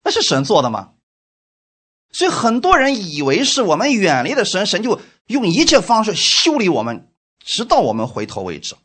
[0.04, 0.94] 那是神做的吗？
[2.12, 7.10] 所以很多人以为是我们远离的神，神就用一切方式修理我们，
[7.40, 8.76] 直到我们回头为止。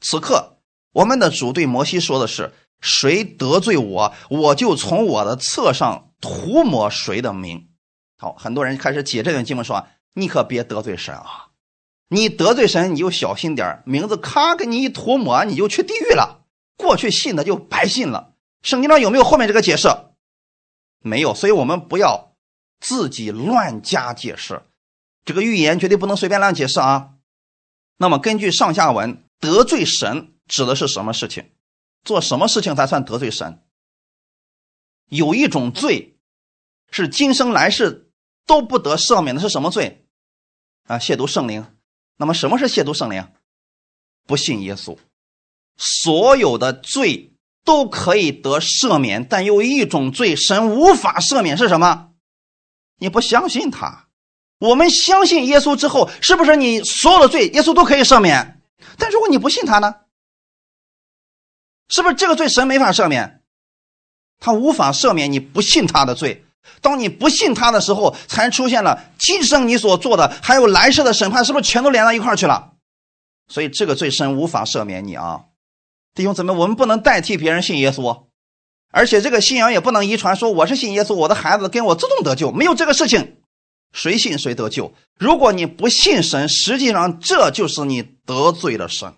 [0.00, 0.58] 此刻，
[0.92, 7.68] 我们的主对摩西说的是：“谁得罪我，我就从我的册上涂抹谁的名。”
[8.22, 11.48] 好，很多人开始解这段经文，说：“你可别得罪神啊！
[12.06, 16.44] 你得罪神，你就小心点名字咔给你一涂抹，你就去地狱了。
[16.76, 18.34] 过去信的就白信了。
[18.62, 19.88] 圣经上有没有后面这个解释？
[21.00, 22.36] 没有，所以我们不要
[22.78, 24.62] 自己乱加解释。
[25.24, 27.14] 这个预言绝对不能随便乱解释啊。
[27.96, 31.50] 那么根据上下文，得罪神指的是什么事情？
[32.04, 33.64] 做什么事情才算得罪神？
[35.08, 36.20] 有一种罪
[36.88, 38.01] 是今生来世。
[38.46, 40.06] 都不得赦免的是什么罪？
[40.84, 41.64] 啊，亵渎圣灵。
[42.16, 43.26] 那么什么是亵渎圣灵？
[44.26, 44.96] 不信耶稣。
[45.76, 52.12] 所有的罪都可以得赦免，但有一种罪神无法赦免，是什么？
[52.98, 54.08] 你不相信他。
[54.58, 58.62] 我们相信耶稣之后，是不是你所有的罪耶稣都可以赦免？
[58.98, 59.96] 但如果你不信他呢？
[61.88, 63.42] 是不是这个罪神没法赦免？
[64.38, 66.44] 他无法赦免你不信他的罪。
[66.80, 72.72] 当你不信他的时候，才出现了今生你所做的，还有来世的审判，是不是全都连到一块去了？
[73.48, 75.44] 所以这个罪神无法赦免你啊，
[76.14, 78.24] 弟兄姊妹，我们不能代替别人信耶稣，
[78.90, 83.38] 而且这个信仰也不能遗传，说我是信耶稣，我的孩子跟我自动得救，没有这个事情，
[83.92, 84.94] 谁信谁得救。
[85.18, 89.14] 如果你不信神，实际上这就是你得罪了神，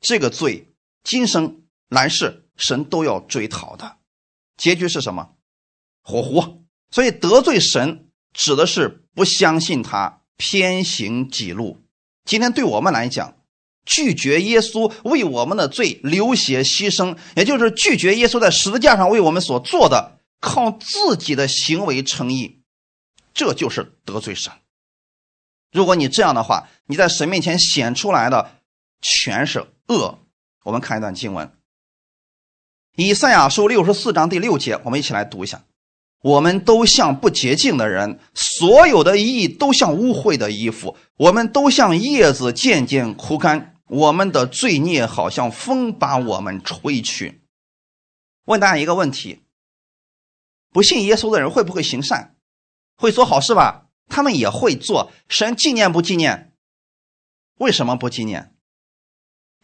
[0.00, 0.72] 这个罪
[1.02, 3.96] 今生来世神都要追讨的，
[4.56, 5.30] 结局是什么？
[6.08, 11.82] 火狐，所以得罪神指的是不相信他，偏行己路。
[12.24, 13.36] 今天对我们来讲，
[13.84, 22.62] 拒绝耶稣为我们的罪流血牺牲，也就是拒绝耶稣在十字架上为我们所做的，靠自己的行为称义，
[23.34, 24.50] 这就是得罪神。
[25.70, 28.52] 如果你这样的话，你在神面前显出来的
[29.02, 30.18] 全是恶。
[30.64, 31.46] 我们看一段经文，
[32.96, 35.62] 《以赛亚书》六十四章第六节，我们一起来读一下。
[36.20, 47.42] 我们都像不洁净的人，所有的意都像污秽的衣服，我们都像叶子渐渐枯干，我们的罪孽好像风把我们吹去。
[48.46, 49.42] 问大家一个问题：
[50.70, 52.34] 不信耶稣的人会不会行善，
[52.96, 53.86] 会做好事吧？
[54.08, 55.12] 他们也会做。
[55.28, 56.52] 神纪念不纪念？
[57.58, 58.54] 为什么不纪念？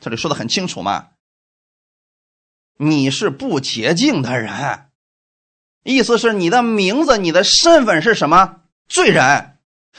[0.01, 1.11] 这里说的很清楚嘛，
[2.77, 4.90] 你是不洁净的人，
[5.85, 8.57] 意思是你的名字、你的身份是什么？
[8.88, 9.53] 罪人。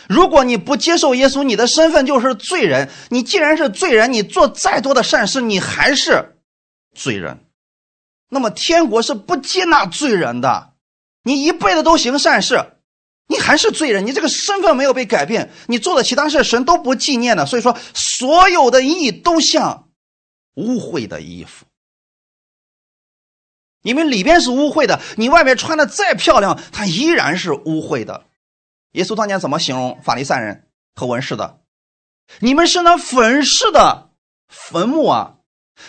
[0.10, 2.90] 如果你不接受耶稣，你的身份就是罪人。
[3.10, 6.36] 你既然是罪人，你做再多的善事，你还是
[6.94, 7.40] 罪人。
[8.30, 10.74] 那么天国是不接纳罪人的。
[11.24, 12.74] 你一辈子都行善事，
[13.28, 14.06] 你还是罪人。
[14.06, 17.46] 你这个身份没有被改变，你做的其他事神都不纪念的。
[17.46, 19.88] 所以说，所有的义都像
[20.56, 21.66] 污秽的衣服。
[23.86, 28.26] 你们里边是污秽的，你外面穿的再漂亮，它依然是污秽的。
[28.94, 31.60] 耶稣当年怎么形容法利赛人和文士的？
[32.40, 34.10] 你们是那粉饰的
[34.48, 35.36] 坟墓啊！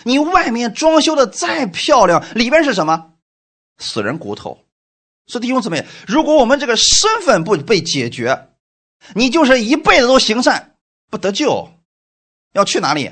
[0.03, 3.13] 你外面装修的再漂亮，里边是什么？
[3.79, 4.59] 死人骨头。
[5.25, 8.49] 所以弟兄姊妹，如果我们这个身份不被解决，
[9.15, 10.75] 你就是一辈子都行善
[11.09, 11.71] 不得救，
[12.53, 13.11] 要去哪里？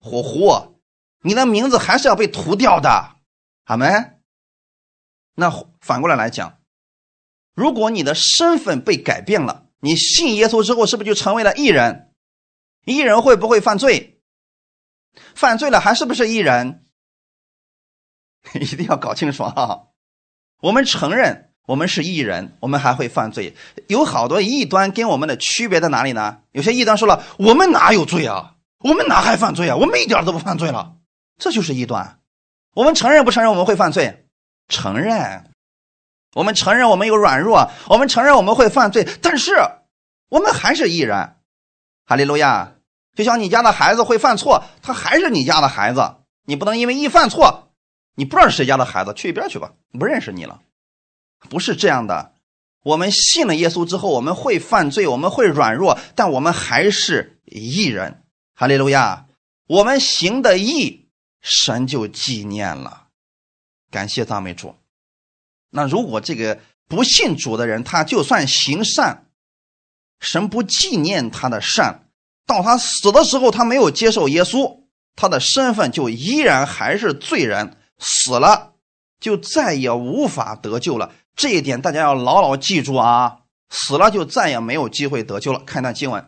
[0.00, 0.80] 火湖，
[1.22, 3.17] 你的名字还是要被涂掉的。
[3.68, 4.18] 阿门。
[5.34, 5.50] 那
[5.80, 6.58] 反过来来讲。
[7.54, 12.14] 如果你的身份被改变了，你信耶稣之后，是不是就成为了艺人？
[12.84, 14.22] 艺人会不会犯罪？
[15.34, 16.86] 犯罪了还是不是艺人？
[18.54, 19.88] 一定要搞清楚啊！
[20.60, 23.54] 我们承认我们是艺人，我们还会犯罪。
[23.88, 26.42] 有好多异端跟我们的区别在哪里呢？
[26.52, 28.56] 有些异端说了，我们哪有罪啊？
[28.78, 29.76] 我们哪还犯罪啊？
[29.76, 30.96] 我们一点都不犯罪了，
[31.36, 32.17] 这就是异端。
[32.78, 34.24] 我们承认不承认我们会犯罪？
[34.68, 35.50] 承认。
[36.36, 39.56] 我们承认我们有软弱，我们承认我们会犯罪，但是
[40.28, 41.34] 我们还是艺人。
[42.06, 42.74] 哈利路亚！
[43.16, 46.18] 就像你家的孩子会犯错，他还是你家的孩子。
[46.44, 47.72] 你不能因为一犯错，
[48.14, 50.60] 你不知道是谁家的孩子，去一边去吧，不认识你了。
[51.50, 52.34] 不是这样的。
[52.84, 58.22] 我们信了耶稣之后，我们会犯罪，我们会软弱，但我们还是艺人。
[58.54, 59.26] 哈利路亚！
[59.66, 61.07] 我们行的义，
[61.40, 63.08] 神就纪念了。
[63.90, 64.74] 感谢赞美主。
[65.70, 69.26] 那如果这个不信主的人，他就算行善，
[70.20, 72.08] 神不纪念他的善，
[72.46, 74.84] 到他死的时候，他没有接受耶稣，
[75.16, 78.74] 他的身份就依然还是罪人，死了
[79.20, 81.14] 就再也无法得救了。
[81.34, 83.42] 这一点大家要牢牢记住啊！
[83.70, 85.60] 死了就再也没有机会得救了。
[85.60, 86.22] 看一段经文，《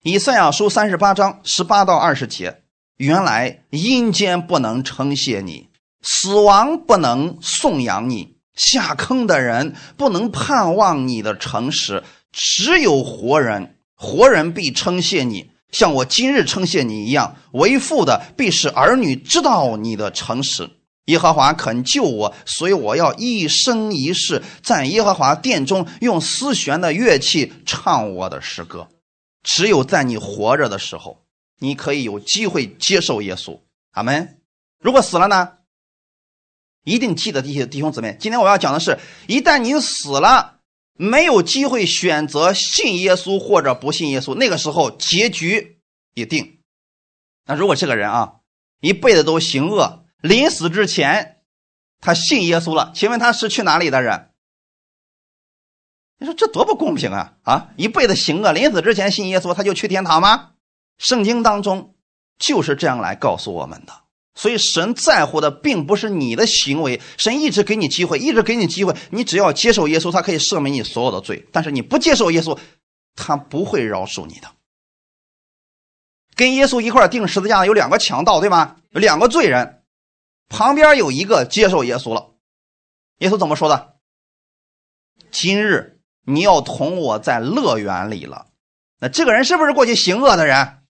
[0.00, 2.64] 以赛亚书》三十八章十八到二十节：
[2.96, 5.68] 原来阴间不能称谢你。
[6.02, 17.36] 死亡不能颂扬你，下坑的人不能盼望你的诚实，只有活人，活人必称谢你，像我今日称谢你一样。
[17.52, 20.70] 为父的必使儿女知道你的诚实。
[21.06, 28.88] 耶和华肯救我，所以我要一生一世在耶和华殿中用丝弦的乐器唱我的诗歌。
[29.42, 31.25] 只有在你活着的时候，
[31.58, 33.60] 你可以有机会接受耶稣。
[33.92, 34.40] 阿门。
[34.78, 35.54] 如果死了呢？
[36.84, 40.60] 一定记得这些弟兄姊妹，今天我要讲的是，一旦你死了，
[40.92, 45.80] 没有机会选择信耶稣或者不信耶稣，那个时候结局
[46.14, 46.60] 已定。
[47.44, 48.36] 那如果这个人啊，
[48.80, 51.42] 一辈子都行恶，临死之前
[52.00, 54.30] 他信耶稣了，请问他是去哪里的人？
[56.18, 57.36] 你说这多不公平啊！
[57.42, 60.52] 啊，一辈子行恶，临死之前信耶稣，他就去天堂吗？
[60.98, 61.94] 圣经当中
[62.38, 63.92] 就是这样来告诉我们的。
[64.34, 68.94] 所以，神在乎的并不是你的行为，神一直给你机会，一直给你机会。
[69.10, 71.48] 你只要接受耶稣，他可以赦免你所有的罪。
[71.52, 72.58] 但是你不接受耶稣，
[73.14, 74.48] 他不会饶恕你的。
[76.34, 78.76] 跟耶稣一块钉十字架的有两个强盗，对吗？
[78.90, 79.82] 有两个罪人，
[80.50, 82.34] 旁边有一个接受耶稣了。
[83.20, 83.96] 耶稣怎么说的？
[85.30, 88.48] 今日你要同我在乐园里了。
[89.00, 90.82] 那这个人是不是过去行恶的人？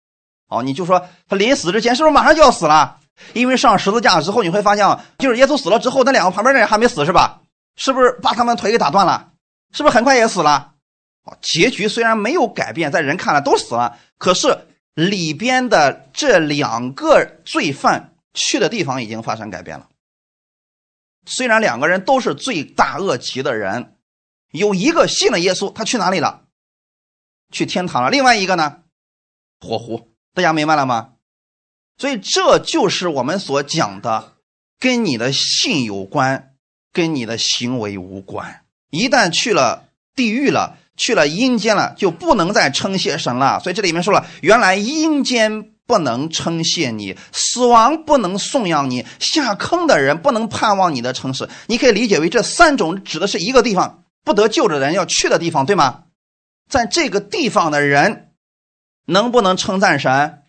[0.48, 3.00] 哦，你就说他临死之前是不是马上就要死了？
[3.32, 4.86] 因为上十字架之后，你会发现，
[5.18, 7.40] 就是耶稣死了之后，那两个旁边的人还没死，是吧？
[7.76, 9.32] 是不是把他们腿给打断了？
[9.72, 10.74] 是不是很快也死了？
[11.24, 19.88] 哦结局虽然没有改变，在人看来都死了，可是里边的这两个罪犯去的地方已经发生改变了。
[21.26, 23.96] 虽然两个人都是罪大恶极的人，
[24.52, 26.42] 有一个信了耶稣，他去哪里了？
[27.50, 28.10] 去天堂了。
[28.10, 28.82] 另外一个呢？
[29.60, 30.12] 火湖。
[30.36, 31.12] 大家明白了吗？
[31.96, 34.34] 所以这就是我们所讲的，
[34.78, 36.50] 跟你的信有关，
[36.92, 38.60] 跟你的行为无关。
[38.90, 43.58] 一旦去了地狱了，去了阴间了，就不能再称谢神了。
[43.60, 51.48] 所以这里面说了，原来阴间不能称谢你，死亡不能颂扬你，下坑的人不能盼望你的诚实。
[51.66, 56.02] 你可以理解为这三种指的是一个地方不得救的人要去的地方，对吗？
[56.68, 58.25] 在这个地方的人
[59.06, 60.42] 能不能称赞神？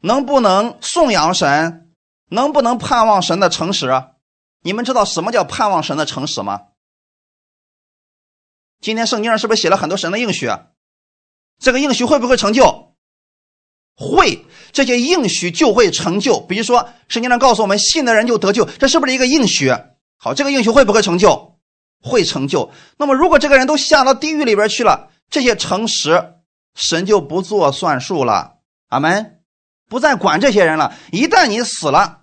[0.00, 1.92] 能不能颂扬神？
[2.30, 3.90] 能不能盼望神的诚实？
[4.62, 6.60] 你们知道什么叫盼望神的诚实吗？
[8.80, 10.48] 今天圣经上是不是写了很多神的应许？
[11.58, 12.94] 这个应许会不会成就？
[13.96, 16.38] 会，这些应许就会成就。
[16.40, 19.72] 比如说，圣经上告诉我们，信的人就得救，这是不是一个应许？
[20.16, 21.58] 好，这个应许会不会成就？
[22.00, 22.70] 会成就。
[22.96, 26.34] 那么，如果这个人都下到地狱里边去了，这些诚实，
[26.74, 28.58] 神就不做算数了。
[28.88, 29.42] 阿门，
[29.88, 30.94] 不再管这些人了。
[31.12, 32.22] 一旦你死了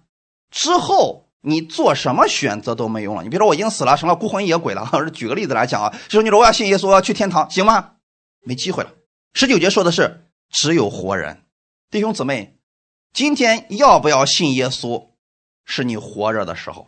[0.50, 3.24] 之后，你做什么选择都没用了。
[3.24, 4.90] 你比如说，我已经死了，成了孤魂野鬼了。
[5.14, 7.92] 举个例子来讲啊，就说你说我要信耶稣，我要去天堂，行吗？
[8.42, 8.92] 没机会了。
[9.34, 11.44] 十九节说的是只有活人。
[11.92, 12.58] 弟兄姊妹，
[13.14, 15.10] 今天要不要信耶稣，
[15.66, 16.88] 是你活着的时候，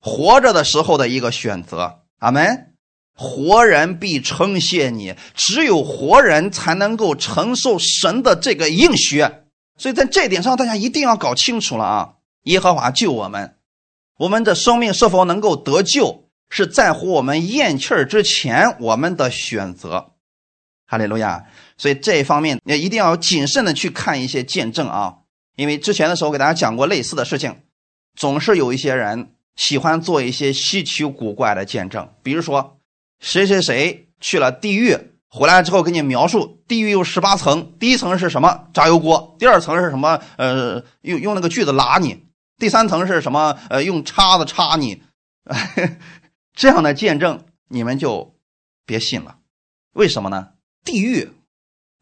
[0.00, 2.00] 活着的时候的一个选择。
[2.18, 2.71] 阿门。
[3.22, 9.24] 活人必称谢你，只有活人才能够承受神的这个应许。
[9.78, 12.14] 所以在这点上，大家一定要搞清楚了啊！
[12.42, 13.54] 耶和华救我们，
[14.18, 20.10] 我们的生命是否能够得救，是在乎我们咽气儿之前我们的选择。
[20.86, 21.44] 哈利路亚。
[21.78, 25.14] 所以这一方面也一定要谨慎的去看一些见证啊，
[25.56, 27.62] 因为之前的时候给大家讲过类似的事情，
[28.14, 32.78] 总是有一些人喜欢做一些稀奇古怪的见证，比如说
[33.22, 34.98] 谁谁谁去了地狱，
[35.28, 42.26] 回来之后给你描述地狱有十八层，第一层是什么炸油锅，第二层是什么呃用用那个锯子拉你，
[42.58, 45.02] 第三层是什么呃用叉子插你，
[46.52, 48.34] 这样的见证你们就
[48.84, 49.38] 别信了，
[49.94, 50.48] 为什么呢？
[50.84, 51.30] 地狱。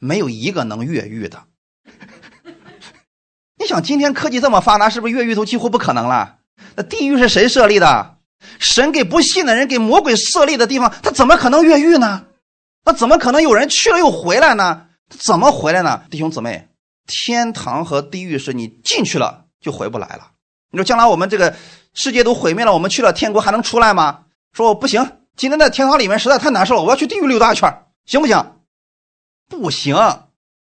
[0.02, 1.44] 没有一个能越狱的。
[3.60, 6.38] 你想，今天科技这么发达，是不是越狱都几乎不可能了？
[6.74, 8.16] 那地狱是谁设立的？
[8.58, 12.26] 神给不信的人，给魔鬼设立的地方，他怎么可能越狱呢？
[12.84, 14.86] 那怎么可能有人去了又回来呢？
[15.08, 16.02] 怎么回来呢？
[16.10, 16.68] 弟兄姊妹，
[17.06, 20.30] 天堂和地狱是你进去了就回不来了。
[20.70, 21.54] 你说将来我们这个
[21.94, 24.20] 世界都毁灭了，我们去了天国还能出来吗？
[24.52, 25.04] 说我不行，
[25.36, 27.68] 今天在天堂里面实在太难受了，我要去地狱溜达一圈，
[28.06, 28.54] 行不行？
[29.48, 29.96] 不行，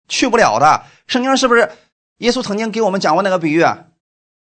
[0.08, 0.84] 去不了的。
[1.08, 1.72] 圣经是不是
[2.18, 3.64] 耶稣曾经给我们讲过那个比喻？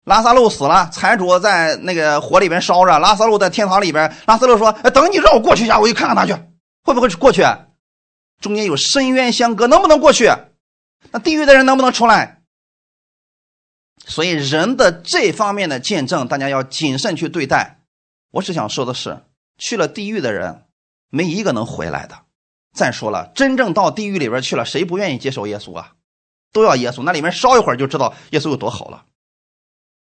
[0.10, 4.12] 拉萨路死了，财主在那个火里边烧着，拉萨路在天堂里边。
[4.26, 6.34] 拉萨路说：“等你让我过去一下，我去看看他去，
[6.84, 7.44] 会不会过去？
[8.42, 10.28] 中间有深渊相隔，能不能过去？
[11.12, 12.42] 那地狱的人能不能出来？
[14.08, 17.82] 所以人的这方面的见证，大家要谨慎去对待。
[18.32, 19.20] 我只想说的是，
[19.60, 20.64] 去了地狱的人，
[21.12, 22.18] 没一个能回来的。”
[22.74, 25.92] 再说了，真正到地狱里边去了，谁不愿意接受耶稣啊？
[26.52, 29.06] 都要耶稣，那里面烧一会儿就知道耶稣有多好了。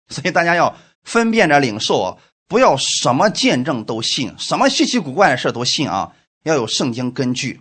[0.08, 6.12] 所以大家要分辨着领受，不要什么见证都信，什么稀奇古怪的事都信啊！
[6.44, 7.60] 要有圣经根据。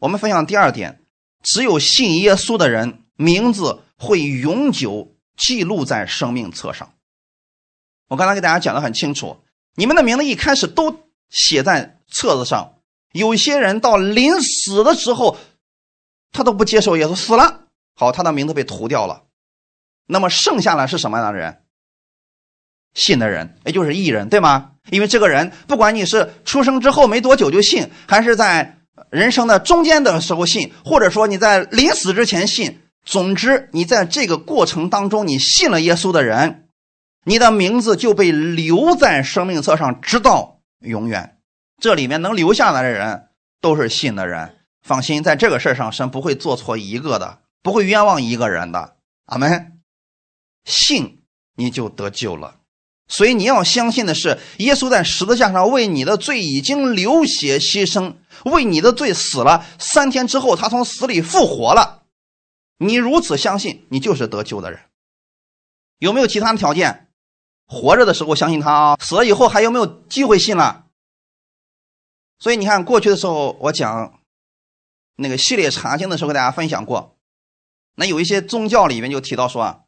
[0.00, 1.02] 我们分享第二点，
[1.42, 6.92] 只有信耶稣的人，名字会永久记录在生命册上。
[8.08, 9.38] 我刚才给大家讲的很清楚，
[9.74, 12.74] 你们的名字一开始都写在册子上。
[13.12, 15.36] 有些人到临死的时候，
[16.30, 19.24] 他都不接受耶稣，死了，好，他的名字被涂掉了。
[20.08, 21.58] 那么剩下的是什么样的人？
[22.94, 24.72] 信的人，也就是义人，对吗？
[24.90, 28.78] 因为这个人，不管你是出生之后没多久就信，还是在
[29.10, 36.68] 人生的中间的时候信，或者说你在临死之前信，总之你在这个过程当中，你信了耶稣的人，
[37.24, 41.36] 你的名字就被留在生命册上，直到永远。
[41.80, 43.28] 这里面能留下来的人
[43.60, 48.96] 都是信的人，放心，在这个事上，神不会做错一个的，不会冤枉一个人的。
[49.26, 49.77] 阿门。
[50.68, 51.22] 信
[51.56, 52.60] 你就得救了，
[53.08, 62.04] 所以你要相信的是，耶稣在十字架上为你的罪已经流血牺牲，为你的罪死了，三天之后他从死里复活了。
[62.76, 64.80] 你如此相信，你就是得救的人。
[65.98, 67.08] 有没有其他的条件？
[67.66, 70.84] 活着的时候相信他啊，死了以后还有没有机会信了？
[72.38, 74.20] 所以你看，过去的时候我讲
[75.16, 77.16] 那个系列查经的时候，跟大家分享过。
[77.96, 79.80] 那有一些宗教里面就提到说，啊，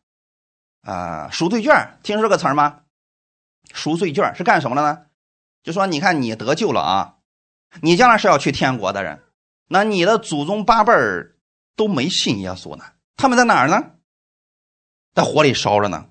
[0.82, 2.80] 啊赎罪券，听说这个词儿吗？
[3.72, 5.02] 赎罪券是干什么的呢？
[5.62, 7.14] 就说你看你得救了啊，
[7.82, 9.22] 你将来是要去天国的人，
[9.68, 11.36] 那你的祖宗八辈儿
[11.76, 12.84] 都没信耶稣呢，
[13.16, 13.90] 他们在哪儿呢？
[15.14, 16.06] 在火里烧着呢。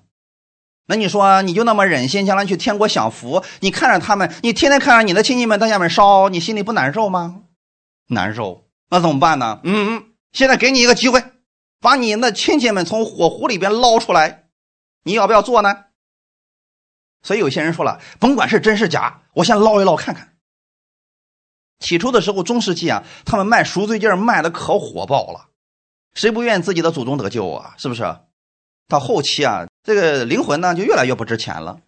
[0.86, 3.44] 那你说你就那么忍心将来去天国享福？
[3.60, 7.42] 你看着他们，你天天看着你的亲戚们在下面烧，你心里不难受吗？
[8.08, 8.66] 难受。
[8.88, 9.60] 那怎么办呢？
[9.62, 11.22] 嗯嗯，现在给你一个机会，
[11.80, 14.39] 把你那亲戚们从火湖里边捞出来，
[15.02, 15.86] 你要不要做呢？
[17.22, 20.36] 所以有些人说了，甭管是真是假，我先捞一捞看看。
[21.78, 25.48] 起初的时候，中世纪啊，他们卖赎罪券卖的可火爆了，
[26.14, 27.74] 谁不愿自己的祖宗得救啊？
[27.78, 28.02] 是不是？
[28.88, 31.80] 到后期啊，这个灵魂呢就越来越不值钱了。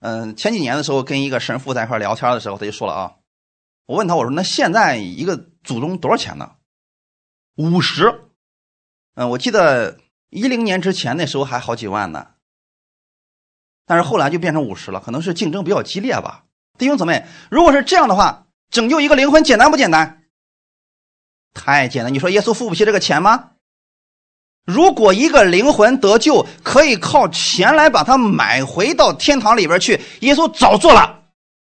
[0.00, 3.14] 嗯，前几年的时候跟一个神父在一块聊天的时候，他就说了啊，
[3.86, 6.56] 我问他我说那现在一个祖宗多少钱呢？
[7.56, 8.30] 五十。
[9.14, 9.98] 嗯，我记得
[10.34, 12.26] 一零年之前那时候还好几万呢，
[13.86, 16.42] 但是后来就变成五十了，可能是竞争比较激烈吧。
[16.76, 20.24] 弟兄姊妹，如果是这样的话，拯救一个灵魂简单不简单？
[21.54, 22.12] 太简单。
[22.12, 23.52] 你说耶稣付不起这个钱吗？
[24.66, 31.26] 如果一个灵魂得救可以靠钱来把它买回到天堂里边去，耶稣早做了，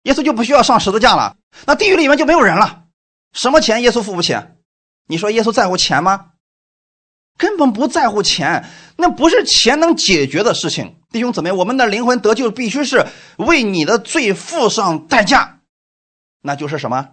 [0.02, 1.34] 耶稣就不需要上十字架了，
[1.64, 2.84] 那地狱里面就没有人了。
[3.32, 4.36] 什么钱耶稣付不起？
[5.06, 6.32] 你说耶稣在乎钱吗？
[7.40, 8.68] 根本不在乎钱，
[8.98, 10.96] 那不是钱能解决的事情。
[11.10, 13.06] 弟兄姊妹，我们的灵魂得救必须是
[13.38, 15.60] 为你的罪付上代价，
[16.42, 17.12] 那就是什么？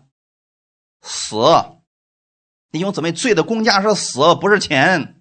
[1.01, 1.37] 死。
[2.73, 5.15] 弟兄姊妹，罪的公价是死，不是钱。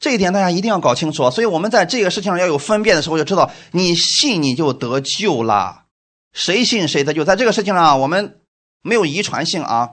[0.00, 5.84] 这一点大家一定要搞清楚，所以我们在这个事情上要有分辨的时候，就知道你信你就得救了，
[6.32, 7.24] 谁信谁得救。
[7.24, 8.40] 在这个事情上，我们
[8.82, 9.90] 没有遗传性啊。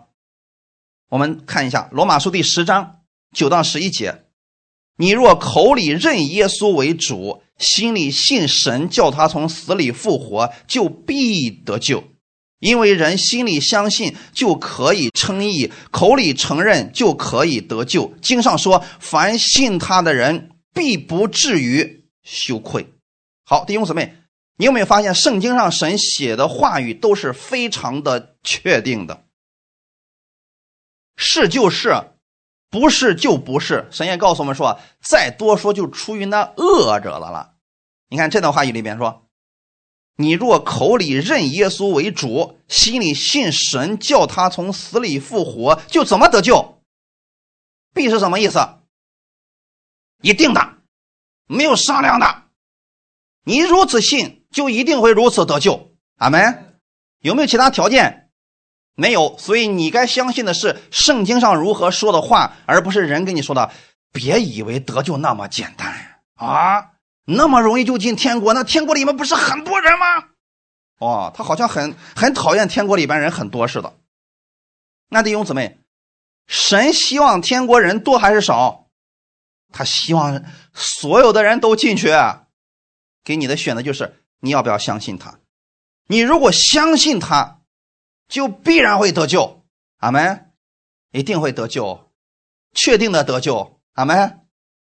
[1.09, 4.25] 我们看一下《罗马书》第十章九到十一节：
[5.01, 12.03] 你若口里认耶稣为主，心里信神叫他从死里复活，就必得救。
[12.59, 18.13] 因为人心里相信就可以称义，口里承认就可以得救。
[18.21, 22.85] 经上说：“凡信他的人，必不至于羞愧。”
[23.47, 24.13] 好，弟兄姊妹，
[24.57, 29.23] 你有没有发现圣经上神写的话语都是非常的确定的？
[31.15, 31.95] 是就是，
[32.69, 33.87] 不是就不是。
[33.91, 37.53] 神也告诉我们说：“再多说，就出于那恶者了了。”
[38.09, 39.25] 你看这段话语里边说。
[40.21, 46.81] 你若口里认耶稣为主，心里信神叫他从死里复活，就怎么得救？
[47.93, 48.59] 必是什么意思？
[50.21, 50.73] 一定的，
[51.47, 52.43] 没有商量的。
[53.45, 55.95] 你如此信，就一定会如此得救。
[56.17, 56.81] 阿门。
[57.21, 58.28] 有没有其他条件？
[58.99, 59.37] 没有。
[59.39, 63.71] 所以你该相信的是圣经上如何说的话，而不是人跟你说的。
[64.11, 66.93] 别以为得救那么简单啊！
[67.25, 68.55] 那么容易就进天国？
[68.55, 70.05] 那天国里面不是很多人吗？
[70.97, 73.93] 哦，他好像很很讨厌天国里边人很多似的。
[75.09, 75.77] 那弟兄姊妹，
[76.47, 78.87] 神希望天国人多还是少？
[79.71, 80.43] 他希望
[80.73, 82.11] 所有的人都进去。
[83.23, 85.37] 给你的选择就是你要不要相信他？
[86.07, 87.58] 你如果相信他，
[88.29, 89.65] 就必然会得救。
[89.97, 90.53] 阿门，
[91.11, 92.09] 一定会得救，
[92.73, 93.81] 确定的得救。
[93.93, 94.37] 阿门。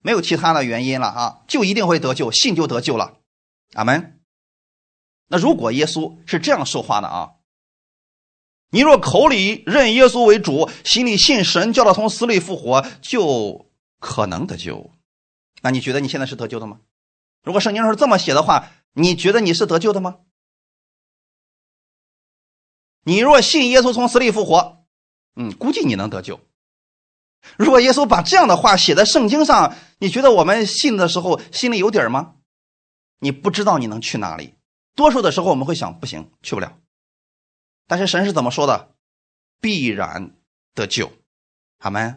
[0.03, 3.16] 没有其他的原因了啊，就一定会得救，信就得救了，
[3.74, 4.20] 阿门。
[5.26, 7.30] 那如果耶稣是这样说话的啊，
[8.70, 13.66] 你若口里认耶稣为主，心里信神叫他从死里复活，就
[13.99, 14.93] 可能得救。
[15.62, 16.78] 那你觉得你现在是得救的吗？
[17.43, 20.18] 如果圣经上是这么写的话，你觉得你是得救的吗？
[23.09, 24.85] 你若信耶稣从死里复活，
[25.37, 26.41] 嗯，估计你能得救。
[27.57, 32.35] 如果耶稣把这样的话写在圣经上，你觉得我们信的时候心里有底儿吗？
[33.21, 34.55] 你不知道你能去哪里。
[34.97, 36.77] 多数的时候我们会想，不行，去不了。
[37.87, 38.97] 但是神是怎么说的？
[39.61, 40.33] 必然
[40.75, 41.13] 得救。
[41.79, 42.17] 好吗？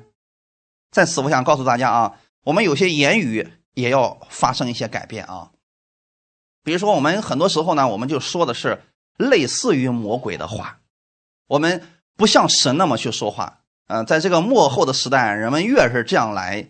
[0.90, 5.52] 在此，我想告诉大家啊，我们有些言语也要发生一些改变啊。
[6.64, 8.84] 比如说，我们很多时候呢，我们就说的是
[9.20, 10.80] 类似于魔鬼的话，
[11.46, 13.60] 我们不像神那么去说话。
[13.88, 16.70] 嗯，在这个末后的时代，人们越是这样来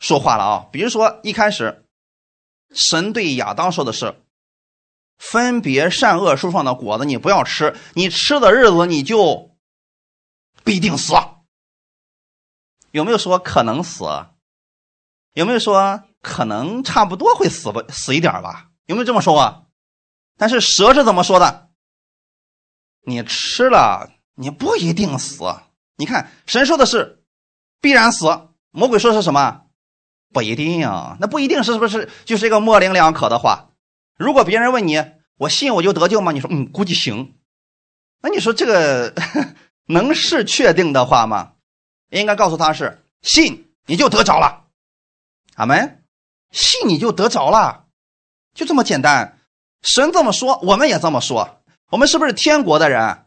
[0.00, 0.66] 说话了啊。
[0.72, 1.84] 比如说，一开始，
[2.74, 4.20] 神对亚当说的是
[5.16, 9.56] ：“分别善恶树上的果子你不要吃，你吃的日子你就
[10.64, 11.14] 必定死。”
[12.90, 14.04] 有没有说可能死？
[15.34, 18.70] 有没有说可能差不多会死吧，死一点吧？
[18.86, 19.66] 有没有这么说过？
[20.38, 21.65] 但是蛇是怎么说的？
[23.06, 25.44] 你吃了，你不一定死。
[25.96, 27.22] 你看，神说的是
[27.80, 28.26] 必然死，
[28.72, 29.62] 魔鬼说是什么？
[30.32, 33.70] 不一定啊，那不一定是不是就是一个模棱两可的话？
[34.18, 35.02] 如果别人问你，
[35.38, 36.32] 我信我就得救吗？
[36.32, 37.36] 你说，嗯，估计行。
[38.20, 39.14] 那你说这个
[39.86, 41.52] 能是确定的话吗？
[42.10, 44.64] 应该告诉他是信你就得着了，
[45.54, 46.02] 阿门。
[46.50, 47.84] 信你就得着了，
[48.52, 49.38] 就这么简单。
[49.82, 51.62] 神这么说，我们也这么说。
[51.90, 53.26] 我们是不是天国的人？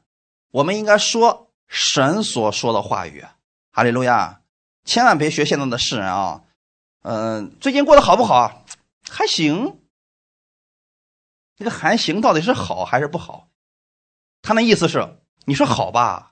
[0.52, 1.48] 我们应该说。
[1.72, 3.24] 神所说的话语，
[3.72, 4.42] 哈利路亚！
[4.86, 6.42] 千万别学现在的世人啊，
[7.04, 8.66] 嗯，最近过得好不好？
[9.08, 9.80] 还行。
[11.56, 13.50] 这个还行到底是好还是不好？
[14.42, 16.32] 他那意思是，你说好吧，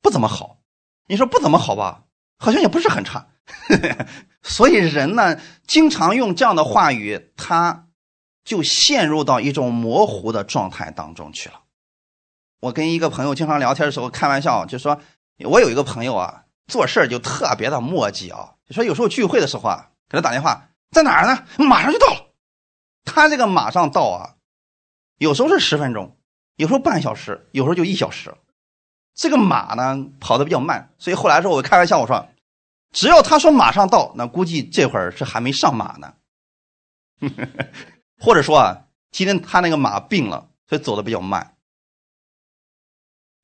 [0.00, 0.60] 不怎么好；
[1.08, 2.04] 你说不怎么好吧，
[2.38, 3.26] 好像也不是很差。
[4.44, 7.88] 所以人呢，经常用这样的话语，他
[8.44, 11.60] 就陷入到一种模糊的状态当中去了。
[12.60, 15.00] 我跟一个朋友经常聊天的时候开玩笑，就说
[15.44, 18.54] 我有一个朋友啊，做事就特别的磨叽啊。
[18.66, 21.44] 就说有时候聚会的时候啊，给他打电话，在哪儿呢？
[21.64, 22.26] 马上就到了。
[23.04, 24.36] 他这个马上到啊，
[25.18, 26.16] 有时候是十分钟，
[26.56, 28.34] 有时候半小时，有时候就一小时。
[29.14, 32.28] 这个马呢跑的比较慢，所以后来时候我开玩笑我说，
[32.92, 36.14] 只要他说马上到，那估计这会儿是还没上马呢。
[38.20, 41.56] 或者说啊，今天他那个马病了，所以走的比较慢。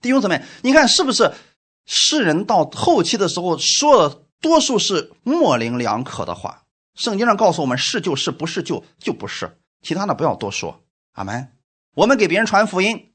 [0.01, 1.33] 弟兄姊妹，你看是不是？
[1.87, 6.65] 世人到后期的时候说的多数是模棱两可的话。
[6.95, 10.83] 圣经上告诉我们是就是，不是就就不是，其他的不要多说。
[11.13, 11.53] 阿门。
[11.95, 13.13] 我们给别人传福音。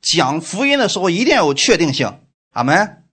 [0.00, 2.20] 讲福音的时候一定要有确定性，
[2.52, 3.04] 阿门。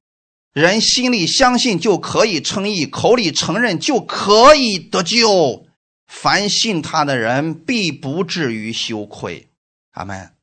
[0.53, 5.65] 人心里相信就可以称义，口里承认就可以得救。
[6.12, 9.47] 凡信他的人必不至于羞愧，
[9.93, 10.34] 阿门。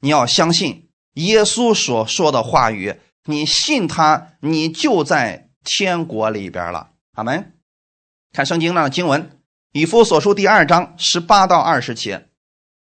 [0.00, 2.94] 你要相信耶稣所说的话语，
[3.24, 7.54] 你信他，你就在天国里边了，阿门。
[8.34, 9.40] 看圣经上的经文，
[9.72, 12.28] 以弗所书第二章十八到二十节。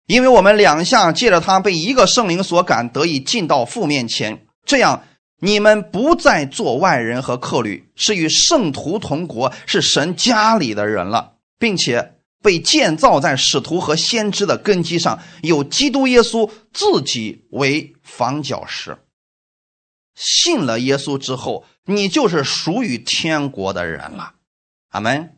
[0.06, 5.04] 因为我们两下借着他被一个圣灵所感，得以进到父面前，这样
[5.40, 12.12] 你们不再做外人和客旅，是与圣徒同国，是神家里的人了，并且
[12.42, 18.98] 被建造在使徒和先知的根基上，有基督耶稣自己为房角石。
[20.14, 24.34] 信了耶稣之后，你就是属于天国的人了。
[24.90, 25.36] 阿门。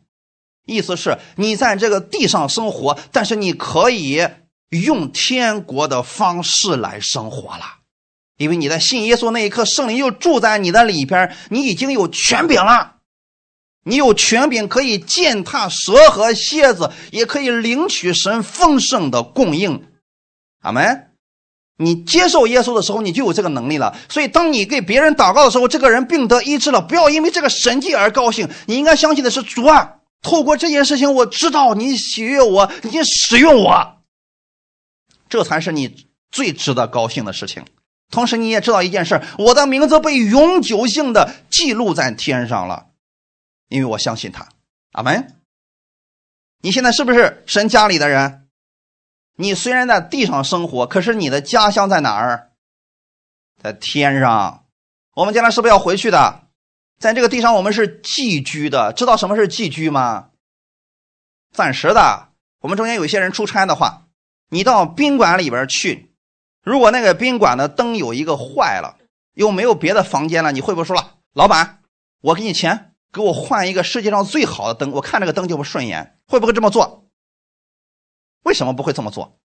[0.65, 4.27] 意思是你在这个地上生活，但是你可以。
[4.69, 7.79] 用天国的方式来生活了，
[8.37, 12.97] 因为你在信耶稣那一刻，圣灵就住在你的里边，你已经有权柄了。
[13.89, 19.83] 你有权柄可以践踏蛇和蝎子，也可以领取神丰盛的供应。
[20.61, 21.07] 阿门。
[21.81, 23.97] 你接受耶稣的时候，你就有这个能力了。
[24.09, 28.49] 所以，当你给别人祷告的时候，这个人病得医治了，不要因为这个神迹而高兴。
[28.65, 33.95] 你应该相信的是主啊，透过这件事情，我知道你喜悦我，你使用我。
[35.29, 37.63] 这才是你最值得高兴的事情。
[38.11, 42.87] 同时，你也知道一件事：我的名字被永久性的记录在天上了，
[43.69, 44.49] 因为我相信他。
[44.91, 45.37] 阿门。
[46.61, 48.49] 你现在是不是神家里的人？
[49.37, 52.49] 你虽然在地上生活，可是你的家乡在哪儿？
[53.63, 54.65] 在天上。
[55.15, 56.47] 我们将来是不是要回去的？
[56.99, 58.91] 在这个地上，我们是寄居的。
[58.91, 60.31] 知道什么是寄居吗？
[61.53, 62.29] 暂时的。
[62.59, 64.07] 我们中间有些人出差的话。
[64.49, 66.11] 你到宾馆里边去，
[66.63, 68.97] 如果那个宾馆的灯有一个坏了，
[69.35, 71.83] 又没有别的房间了，你会不会说了，老板，
[72.21, 77.09] 我给你钱，给我换一个世界上最好的灯，我看这个灯就不顺眼，会不会这么做？
[78.43, 79.39] 为什么不会这么做？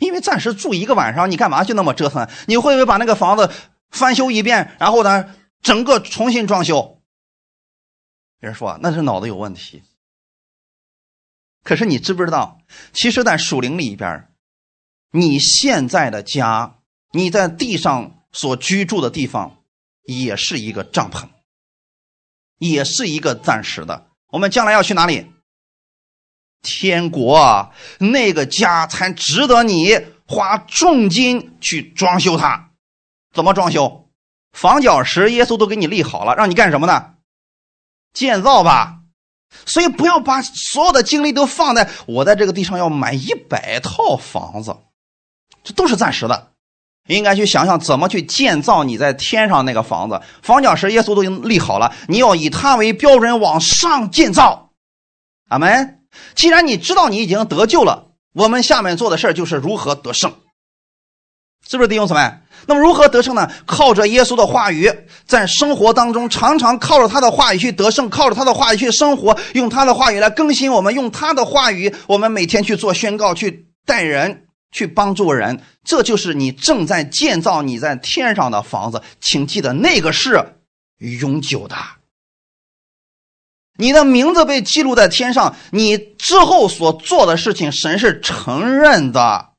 [0.00, 2.28] 因为暂时住一个晚上，你干嘛去那么折腾？
[2.46, 3.50] 你会不会把那个房子
[3.90, 7.02] 翻修一遍，然后呢，整个重新装修？
[8.38, 9.82] 别人说那是脑子有问题。
[11.62, 12.60] 可是你知不知道，
[12.92, 14.28] 其实，在树林里边，
[15.10, 16.78] 你现在的家，
[17.12, 19.64] 你在地上所居住的地方，
[20.02, 21.28] 也是一个帐篷，
[22.58, 24.06] 也是一个暂时的。
[24.28, 25.30] 我们将来要去哪里？
[26.62, 32.70] 天国啊，那个家才值得你花重金去装修它。
[33.32, 34.08] 怎么装修？
[34.52, 37.14] 房角石，耶稣都给你立好了，让你干什么呢？
[38.12, 39.00] 建造吧。
[39.66, 44.76] 所以不要把所有的精力都放在我在这个地上要买一百套房子，
[45.62, 46.53] 这都是暂时的。
[47.08, 50.20] 应该去想想怎么去建造你在天上那个房子。
[50.42, 54.70] 房角石耶稣都已经立好了，你要以他为标准往上建造。
[55.48, 56.00] 阿门。
[56.36, 60.32] 既然你知道你已经得救了，我们下面做的事就是如何得胜，
[61.68, 62.20] 是不是弟兄姊妹？
[62.66, 63.50] 那么如何得胜呢？
[63.66, 64.90] 靠着耶稣的话语，
[65.26, 74.43] 在生活当中常常靠着他的话语去得胜，靠着他的话语去生活，用他的话语来更新我们，用他的话语，我们每天去做宣告，去带人，
[74.74, 75.62] 去帮助人。
[75.84, 79.00] 这就是你正在建造你在天上的房子。
[79.20, 80.58] 请记得，那个是
[80.98, 81.76] 永久的。
[83.76, 89.52] 你的名字被记录在天上，你之后所做的事情，神是承认的。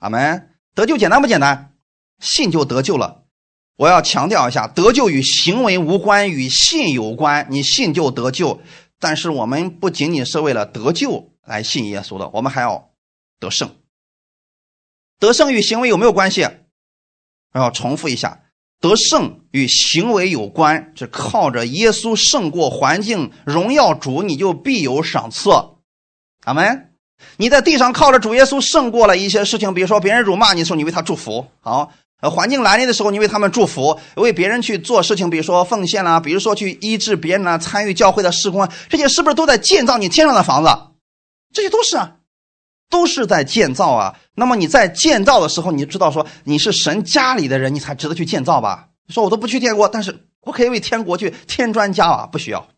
[0.00, 0.50] 阿门。
[0.74, 1.74] 得救简单不简单？
[2.18, 3.24] 信就得救了，
[3.76, 7.46] 我要强调一下，得救与行为无关，与信有关。
[7.50, 8.62] 你信就得救，
[8.98, 12.90] 但是我们不仅仅是为了得救来信耶稣的，我们还要
[13.38, 13.68] 得胜。
[15.18, 16.42] 得胜与行为有没有关系？
[17.52, 18.40] 我要重复一下，
[18.80, 25.50] 得胜与行为有关，是靠着耶稣胜过环境，荣耀主，你就必有赏赐。
[26.44, 26.88] 阿门。
[27.36, 40.68] 你在地上靠着主耶稣胜过了一些事情，比如说别人辱骂你的时候，你为他祝福；好，呃，环境来临的时候，你为他们祝福，为别人去做事情，比如说奉献啦，比如说去医治别人啊，参与教会的施工，这些是不是都在建造你天上的房子？
[41.54, 42.16] 这些都是啊，
[42.92, 44.14] 都是在建造啊。
[44.36, 48.90] 那么你在建造的时候，你就知道说你是神家里的人，你才值得去建造吧？
[49.08, 52.68] 说我都不去天国，但是我可以为天国去添砖加瓦，不需要。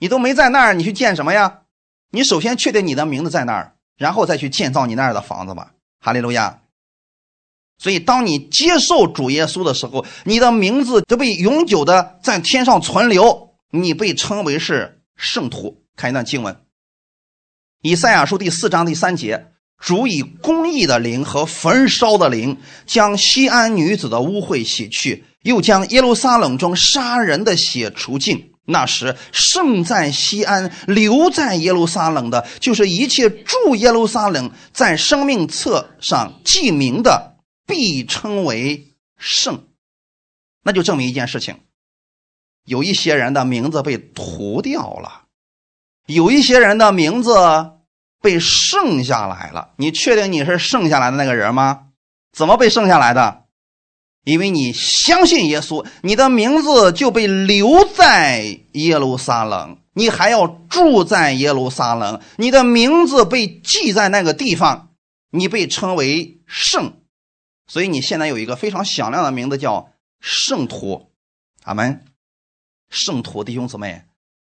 [0.00, 1.60] 你都没在那儿，你去建什么呀？
[2.10, 5.72] 你首先确定你的名字在那儿，然后再去建造你那儿的房子吧。
[6.00, 6.60] 哈利路亚。
[7.80, 15.84] 所以，当你接受主耶稣的时候，你的名字就被永久的在天上存留，你被称为是圣徒。
[15.94, 16.60] 看一段经文，
[17.80, 28.52] 以赛亚书第四章第三节：主以公义的灵和焚烧的灵，将西安女子的污秽洗去，又将耶路撒冷中杀人的血除尽。
[28.64, 39.68] 那时，圣在西安，留在耶路撒冷的，就是一切住耶路撒冷，在生命册上记名的，必称为圣。
[40.64, 41.60] 那就证明一件事情：
[42.64, 45.27] 有一些人的名字被涂掉了，
[46.08, 47.34] 有一些人的名字
[48.20, 49.72] 被剩下来了。
[49.76, 51.88] 你确定你是剩下来的那个人吗？
[52.32, 53.44] 怎么被剩下来的？
[54.24, 64.90] 因为你相信耶稣，你的名字就被留在耶路撒冷，你还要住在耶路撒冷，你的名字被记在那个地方，
[65.30, 66.94] 你被称为圣，
[67.66, 71.10] 所以你现在有一个非常响亮的名字叫圣徒，
[71.64, 72.04] 阿门。
[72.90, 74.02] 圣徒弟兄姊妹，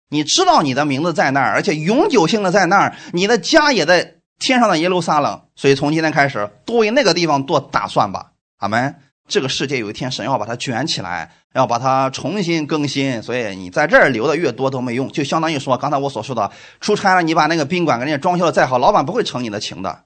[0.08, 8.96] 你知道你的名字在那儿，而且永久性的在那儿，你的家也在天上的耶路撒冷，所以从今天开始多为那个地方做打算吧，阿门。
[9.28, 20.04] 这个世界有一天神要把它卷起来，要把它重新更新，所以你在这儿留的越多都没用，就相当于说刚才我所说的，出差了你把那个宾馆给人家装修的再好，老板不会成你的情的。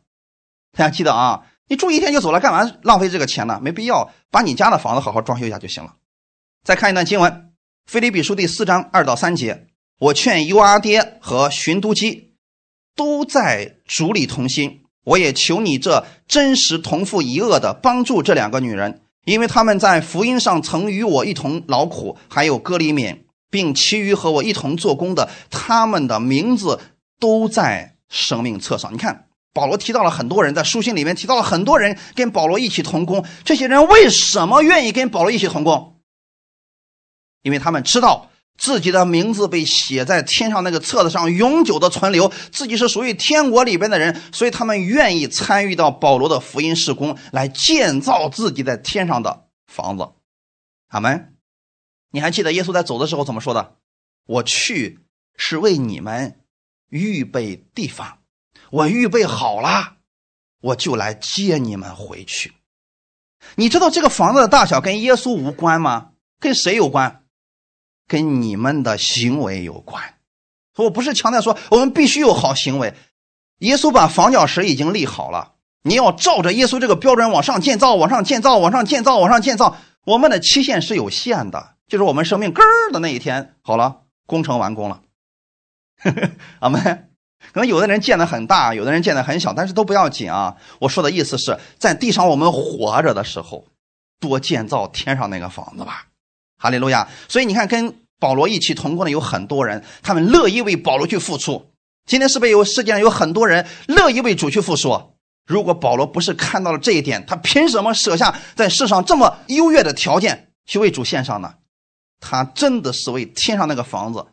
[0.72, 3.60] 大家记得啊，你住一天就走了，干嘛浪费这个钱呢？
[3.60, 5.92] 没必要，把你家的房子好好装修一下就行了。
[6.64, 7.30] 再看一段经文，
[7.84, 9.66] 《菲利比书》第四章二到三节，
[10.00, 12.32] 我劝尤阿爹和寻都基
[12.96, 19.02] 都在主里同心，我也求你这真实同父一恶的帮助这两个女人。
[19.26, 23.18] 因为他们在福音上曾与我一同劳苦，还有哥里勉，
[23.50, 26.80] 并其余和我一同做工的，他们的名字
[27.18, 28.90] 都在生命册上。
[28.94, 33.22] 你看，保罗提到了很多人，在书信里面提到了很多人跟保罗一起同工。
[33.44, 36.00] 这些人为什么愿意跟保罗一起同工？
[37.42, 38.29] 因为他们知道。
[38.60, 42.30] 自己的名字被写在天上那个册子上，永久的存留。
[42.52, 50.06] 自己是属于天国里边的人，所以他们愿意参与到保罗的福音事工，来建造自己在天上的房子。
[50.88, 51.34] 阿门。
[52.12, 53.76] 你还记得耶稣在走的时候怎么说的？
[54.26, 54.98] 我去
[55.36, 56.40] 是为你们
[56.90, 58.18] 预备地方，
[58.70, 59.96] 我预备好了，
[60.60, 62.52] 我就来接你们回去。
[63.54, 66.10] 你知道这个房子的大小跟耶稣无关吗？
[66.38, 67.19] 跟谁有关？
[68.10, 70.02] 跟你们的行为有关，
[70.76, 72.92] 我不是强调说我们必须有好行为。
[73.58, 75.52] 耶稣把房角石已经立好了，
[75.84, 79.76] 你要照着耶稣这个标准往上建造，往上建造，往上建造，往上建造。
[80.04, 85.02] 我们的期限是有限的，就是我们生命根儿的那一天，好了，工程完工了。
[86.58, 87.10] 阿门。
[87.52, 90.56] 可能有的人建的很大，有的人建的很小，但是都不要紧啊。
[90.80, 93.68] 我说的意思是在地上我们活着的时候，
[94.18, 96.06] 多建造天上那个房子吧。
[96.62, 97.08] 哈利路亚！
[97.26, 101.72] 所以你看，跟保罗一起同工的有很多人，他们乐意为保罗去付出。
[102.04, 105.14] 今天是不是有世界上有很多人乐意为主去付出？
[105.46, 111.54] 如果保罗不是看到了这一点，他凭什么舍下在世上这么优越的条件去为主献上呢？
[112.20, 114.26] 他真的是为天上那个房子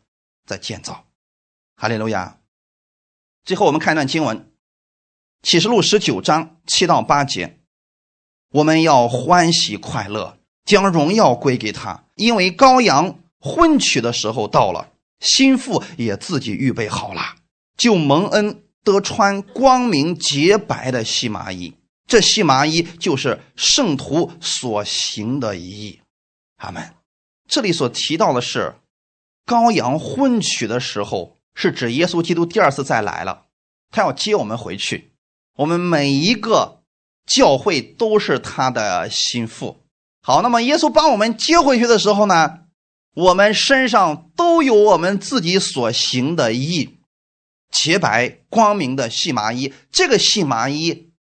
[0.45, 1.05] 在建造。
[1.77, 2.39] 哈利路亚！
[3.45, 4.37] 最后我们看一段经文，
[5.43, 7.59] 《启示录》十九章七到八节，
[8.51, 10.37] 我们要欢喜快乐。
[10.65, 14.91] 将荣耀归给他，因为羔羊婚娶的时候到了，
[15.21, 17.21] 心腹也自己预备好了，
[17.77, 21.73] 就蒙恩得穿光明洁白的细麻衣。
[22.05, 25.99] 这细麻衣就是圣徒所行的衣。
[26.57, 26.93] 阿门。
[27.47, 28.75] 这里所提到的是，
[29.45, 33.45] 羔羊婚娶的时候，是指耶稣基督第二次再来了，
[33.91, 35.11] 他要接我们回去。
[35.57, 36.81] 我们每一个
[37.25, 39.77] 教会都是他的心腹。
[40.27, 42.65] 好，那么耶稣把我们接回去的时候呢，
[43.13, 46.99] 我们身上都有我们自己所行的义，
[47.71, 49.73] 洁白光明的细麻衣。
[49.89, 51.13] 这个细麻衣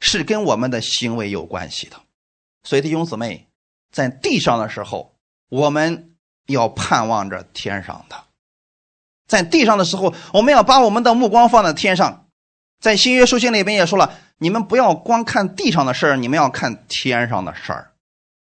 [0.00, 1.96] 是跟我们的行为有关系的。
[2.62, 3.48] 所以弟兄姊妹，
[3.92, 5.14] 在地上的时候，
[5.50, 6.14] 我们
[6.46, 8.16] 要盼望着天上的；
[9.28, 12.28] 在地上的时候，我们要把我们的目光放在天上。
[12.80, 17.90] 在新约书信里边也说了，你们不要光看地上的事儿，你们要看天上的事儿，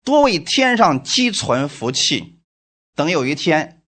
[0.08, 2.40] 多为天上积存福气，
[2.96, 3.82] 等有一天，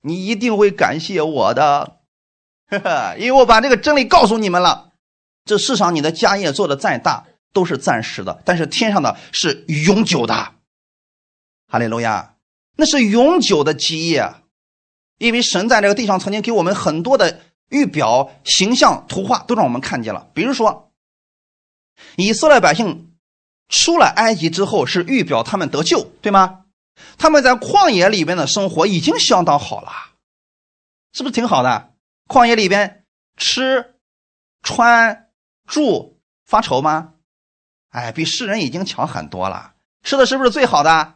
[0.00, 1.98] 你一定会感谢我的，
[3.20, 4.94] 因为我把这个真理告诉你们了。
[5.44, 10.54] 这世上你的家业做的再大，都是暂时的，但是天上的是永久的。
[11.68, 12.36] 哈利路亚，
[12.78, 14.32] 那是永久的基业，
[15.18, 20.30] 因为神在这个地上曾经给我们很多的预表、形象、图画，都让我们看见了。
[20.32, 20.90] 比如说，
[22.16, 23.05] 以色列百姓
[23.68, 26.64] 出了埃及之后，是预表他们得救，对吗？
[27.18, 29.90] 他们在旷野里边的生活已经相当好了，
[31.12, 31.90] 是不是挺好的？
[32.26, 33.04] 旷野里边
[33.36, 33.94] 吃、
[34.62, 35.24] 穿。
[35.66, 37.14] 住发愁吗？
[37.90, 39.72] 哎，比世人已经强很多了。
[40.04, 41.14] 吃的是不是最好的？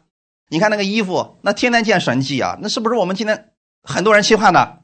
[0.49, 2.59] 你看那个衣服，那天天见神迹啊！
[2.61, 3.53] 那是不是我们今天
[3.85, 4.81] 很多人期盼的？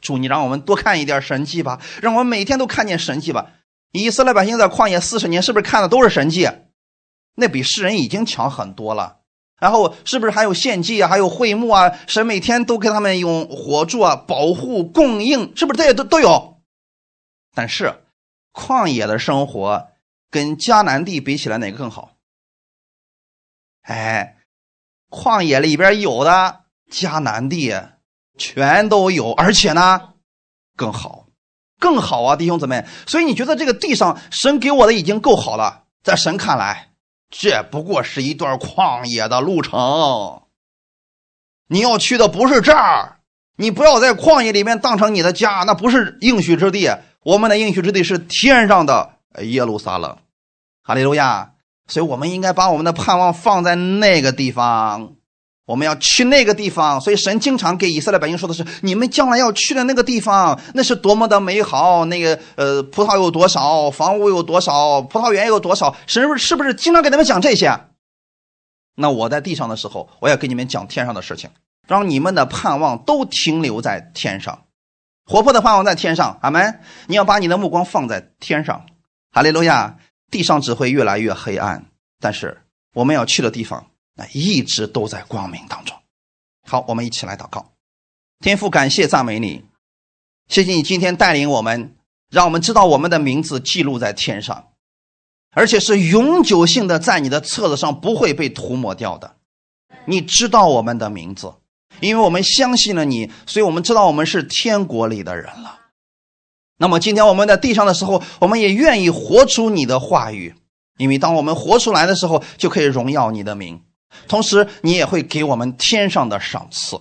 [0.00, 3.50] 主，你让我们多看一点神迹吧，让我们每天都看见神迹吧。
[3.90, 6.48] 以色列百姓在旷野四十年，是不是看的都是神迹？
[7.36, 9.18] 那比世人已经强很多了。
[9.60, 11.96] 然后是不是还有献祭啊，还有会幕啊？
[12.08, 16.60] 神每天都给他们用火柱啊保护供应，是不是这些都都有？
[17.54, 18.02] 但是。
[18.58, 19.88] 旷野的生活
[20.30, 22.12] 跟迦南地比起来，哪个更好？
[23.82, 24.38] 哎，
[25.10, 27.74] 旷野里边有的，迦南地
[28.38, 30.14] 全都有，而且呢
[30.74, 31.26] 更好，
[31.78, 32.86] 更好啊，弟兄姊妹。
[33.06, 36.92] 所以你觉得这个地上神给我的已经够好了，在神看来，
[37.30, 40.42] 这不过是一段旷野的路程。
[41.68, 43.18] 你要去的不是这儿，
[43.56, 46.90] 你不要在旷野里面当成你的家，那不是应许之地。
[47.22, 50.16] 我们的应许之地是天上的耶路撒冷，
[50.82, 51.54] 哈利路亚！
[51.88, 55.14] 所以我们应该把我们的盼望放在那个地方，
[55.66, 56.98] 我们要去那个地方。
[57.00, 62.06] 所以神经常给以色列百姓说的是：你们将来要去的那个地方，那是多么的美好！
[62.06, 65.94] 那个呃，葡萄有多少，房屋有多少，葡萄园有多少？
[66.06, 67.78] 神是不是不是经常给他们讲这些？
[68.94, 71.50] 那我在地上的时候，我要给你们讲天上的事情，
[71.86, 74.62] 让你们的盼望都停留在天上。
[75.26, 76.80] 活泼的盼望在天上，阿门！
[77.08, 78.86] 你要把你的目光放在天上，
[79.32, 79.96] 哈利路亚！
[80.30, 81.86] 地上只会越来越黑暗，
[82.20, 82.62] 但是
[82.94, 83.86] 我们要去的地方，
[84.16, 85.96] 那一直都在光明当中。
[86.66, 87.72] 好，我们一起来祷告，
[88.40, 89.64] 天父，感谢赞美你，
[90.48, 91.94] 谢谢你今天带领我们，
[92.28, 94.70] 让我们知道我们的名字记录在天上，
[95.52, 99.36] 而且是永久性的，在你的册子上不会被涂抹掉的。
[100.06, 101.54] 你知道我们的名字。
[102.00, 105.78] 因为我们相信了你，所以我们知道我们是天国里的人了。
[106.76, 110.54] 那么今天我们在地上的时候，我们也愿意活出你的话语，
[110.98, 113.80] 因为当我们活出来的时候，就可以荣耀你的名，
[114.28, 117.00] 同时你也会给我们天上的赏赐。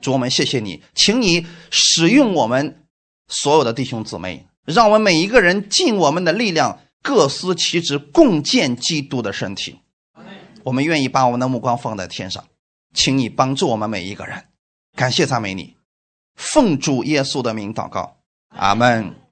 [0.00, 2.84] 主，我们谢谢你，请你使用我们
[3.28, 9.78] 所有的弟兄姊妹，让我们每一个人尽我们的力量，各司其职，共建基督的身体。
[10.64, 12.44] 我们愿意把我们的目光放在天上。
[12.94, 14.44] 请你帮助我们每一个人，
[14.96, 15.76] 感谢赞美你，
[16.34, 18.16] 奉主耶稣的名祷告，
[18.48, 19.14] 阿门。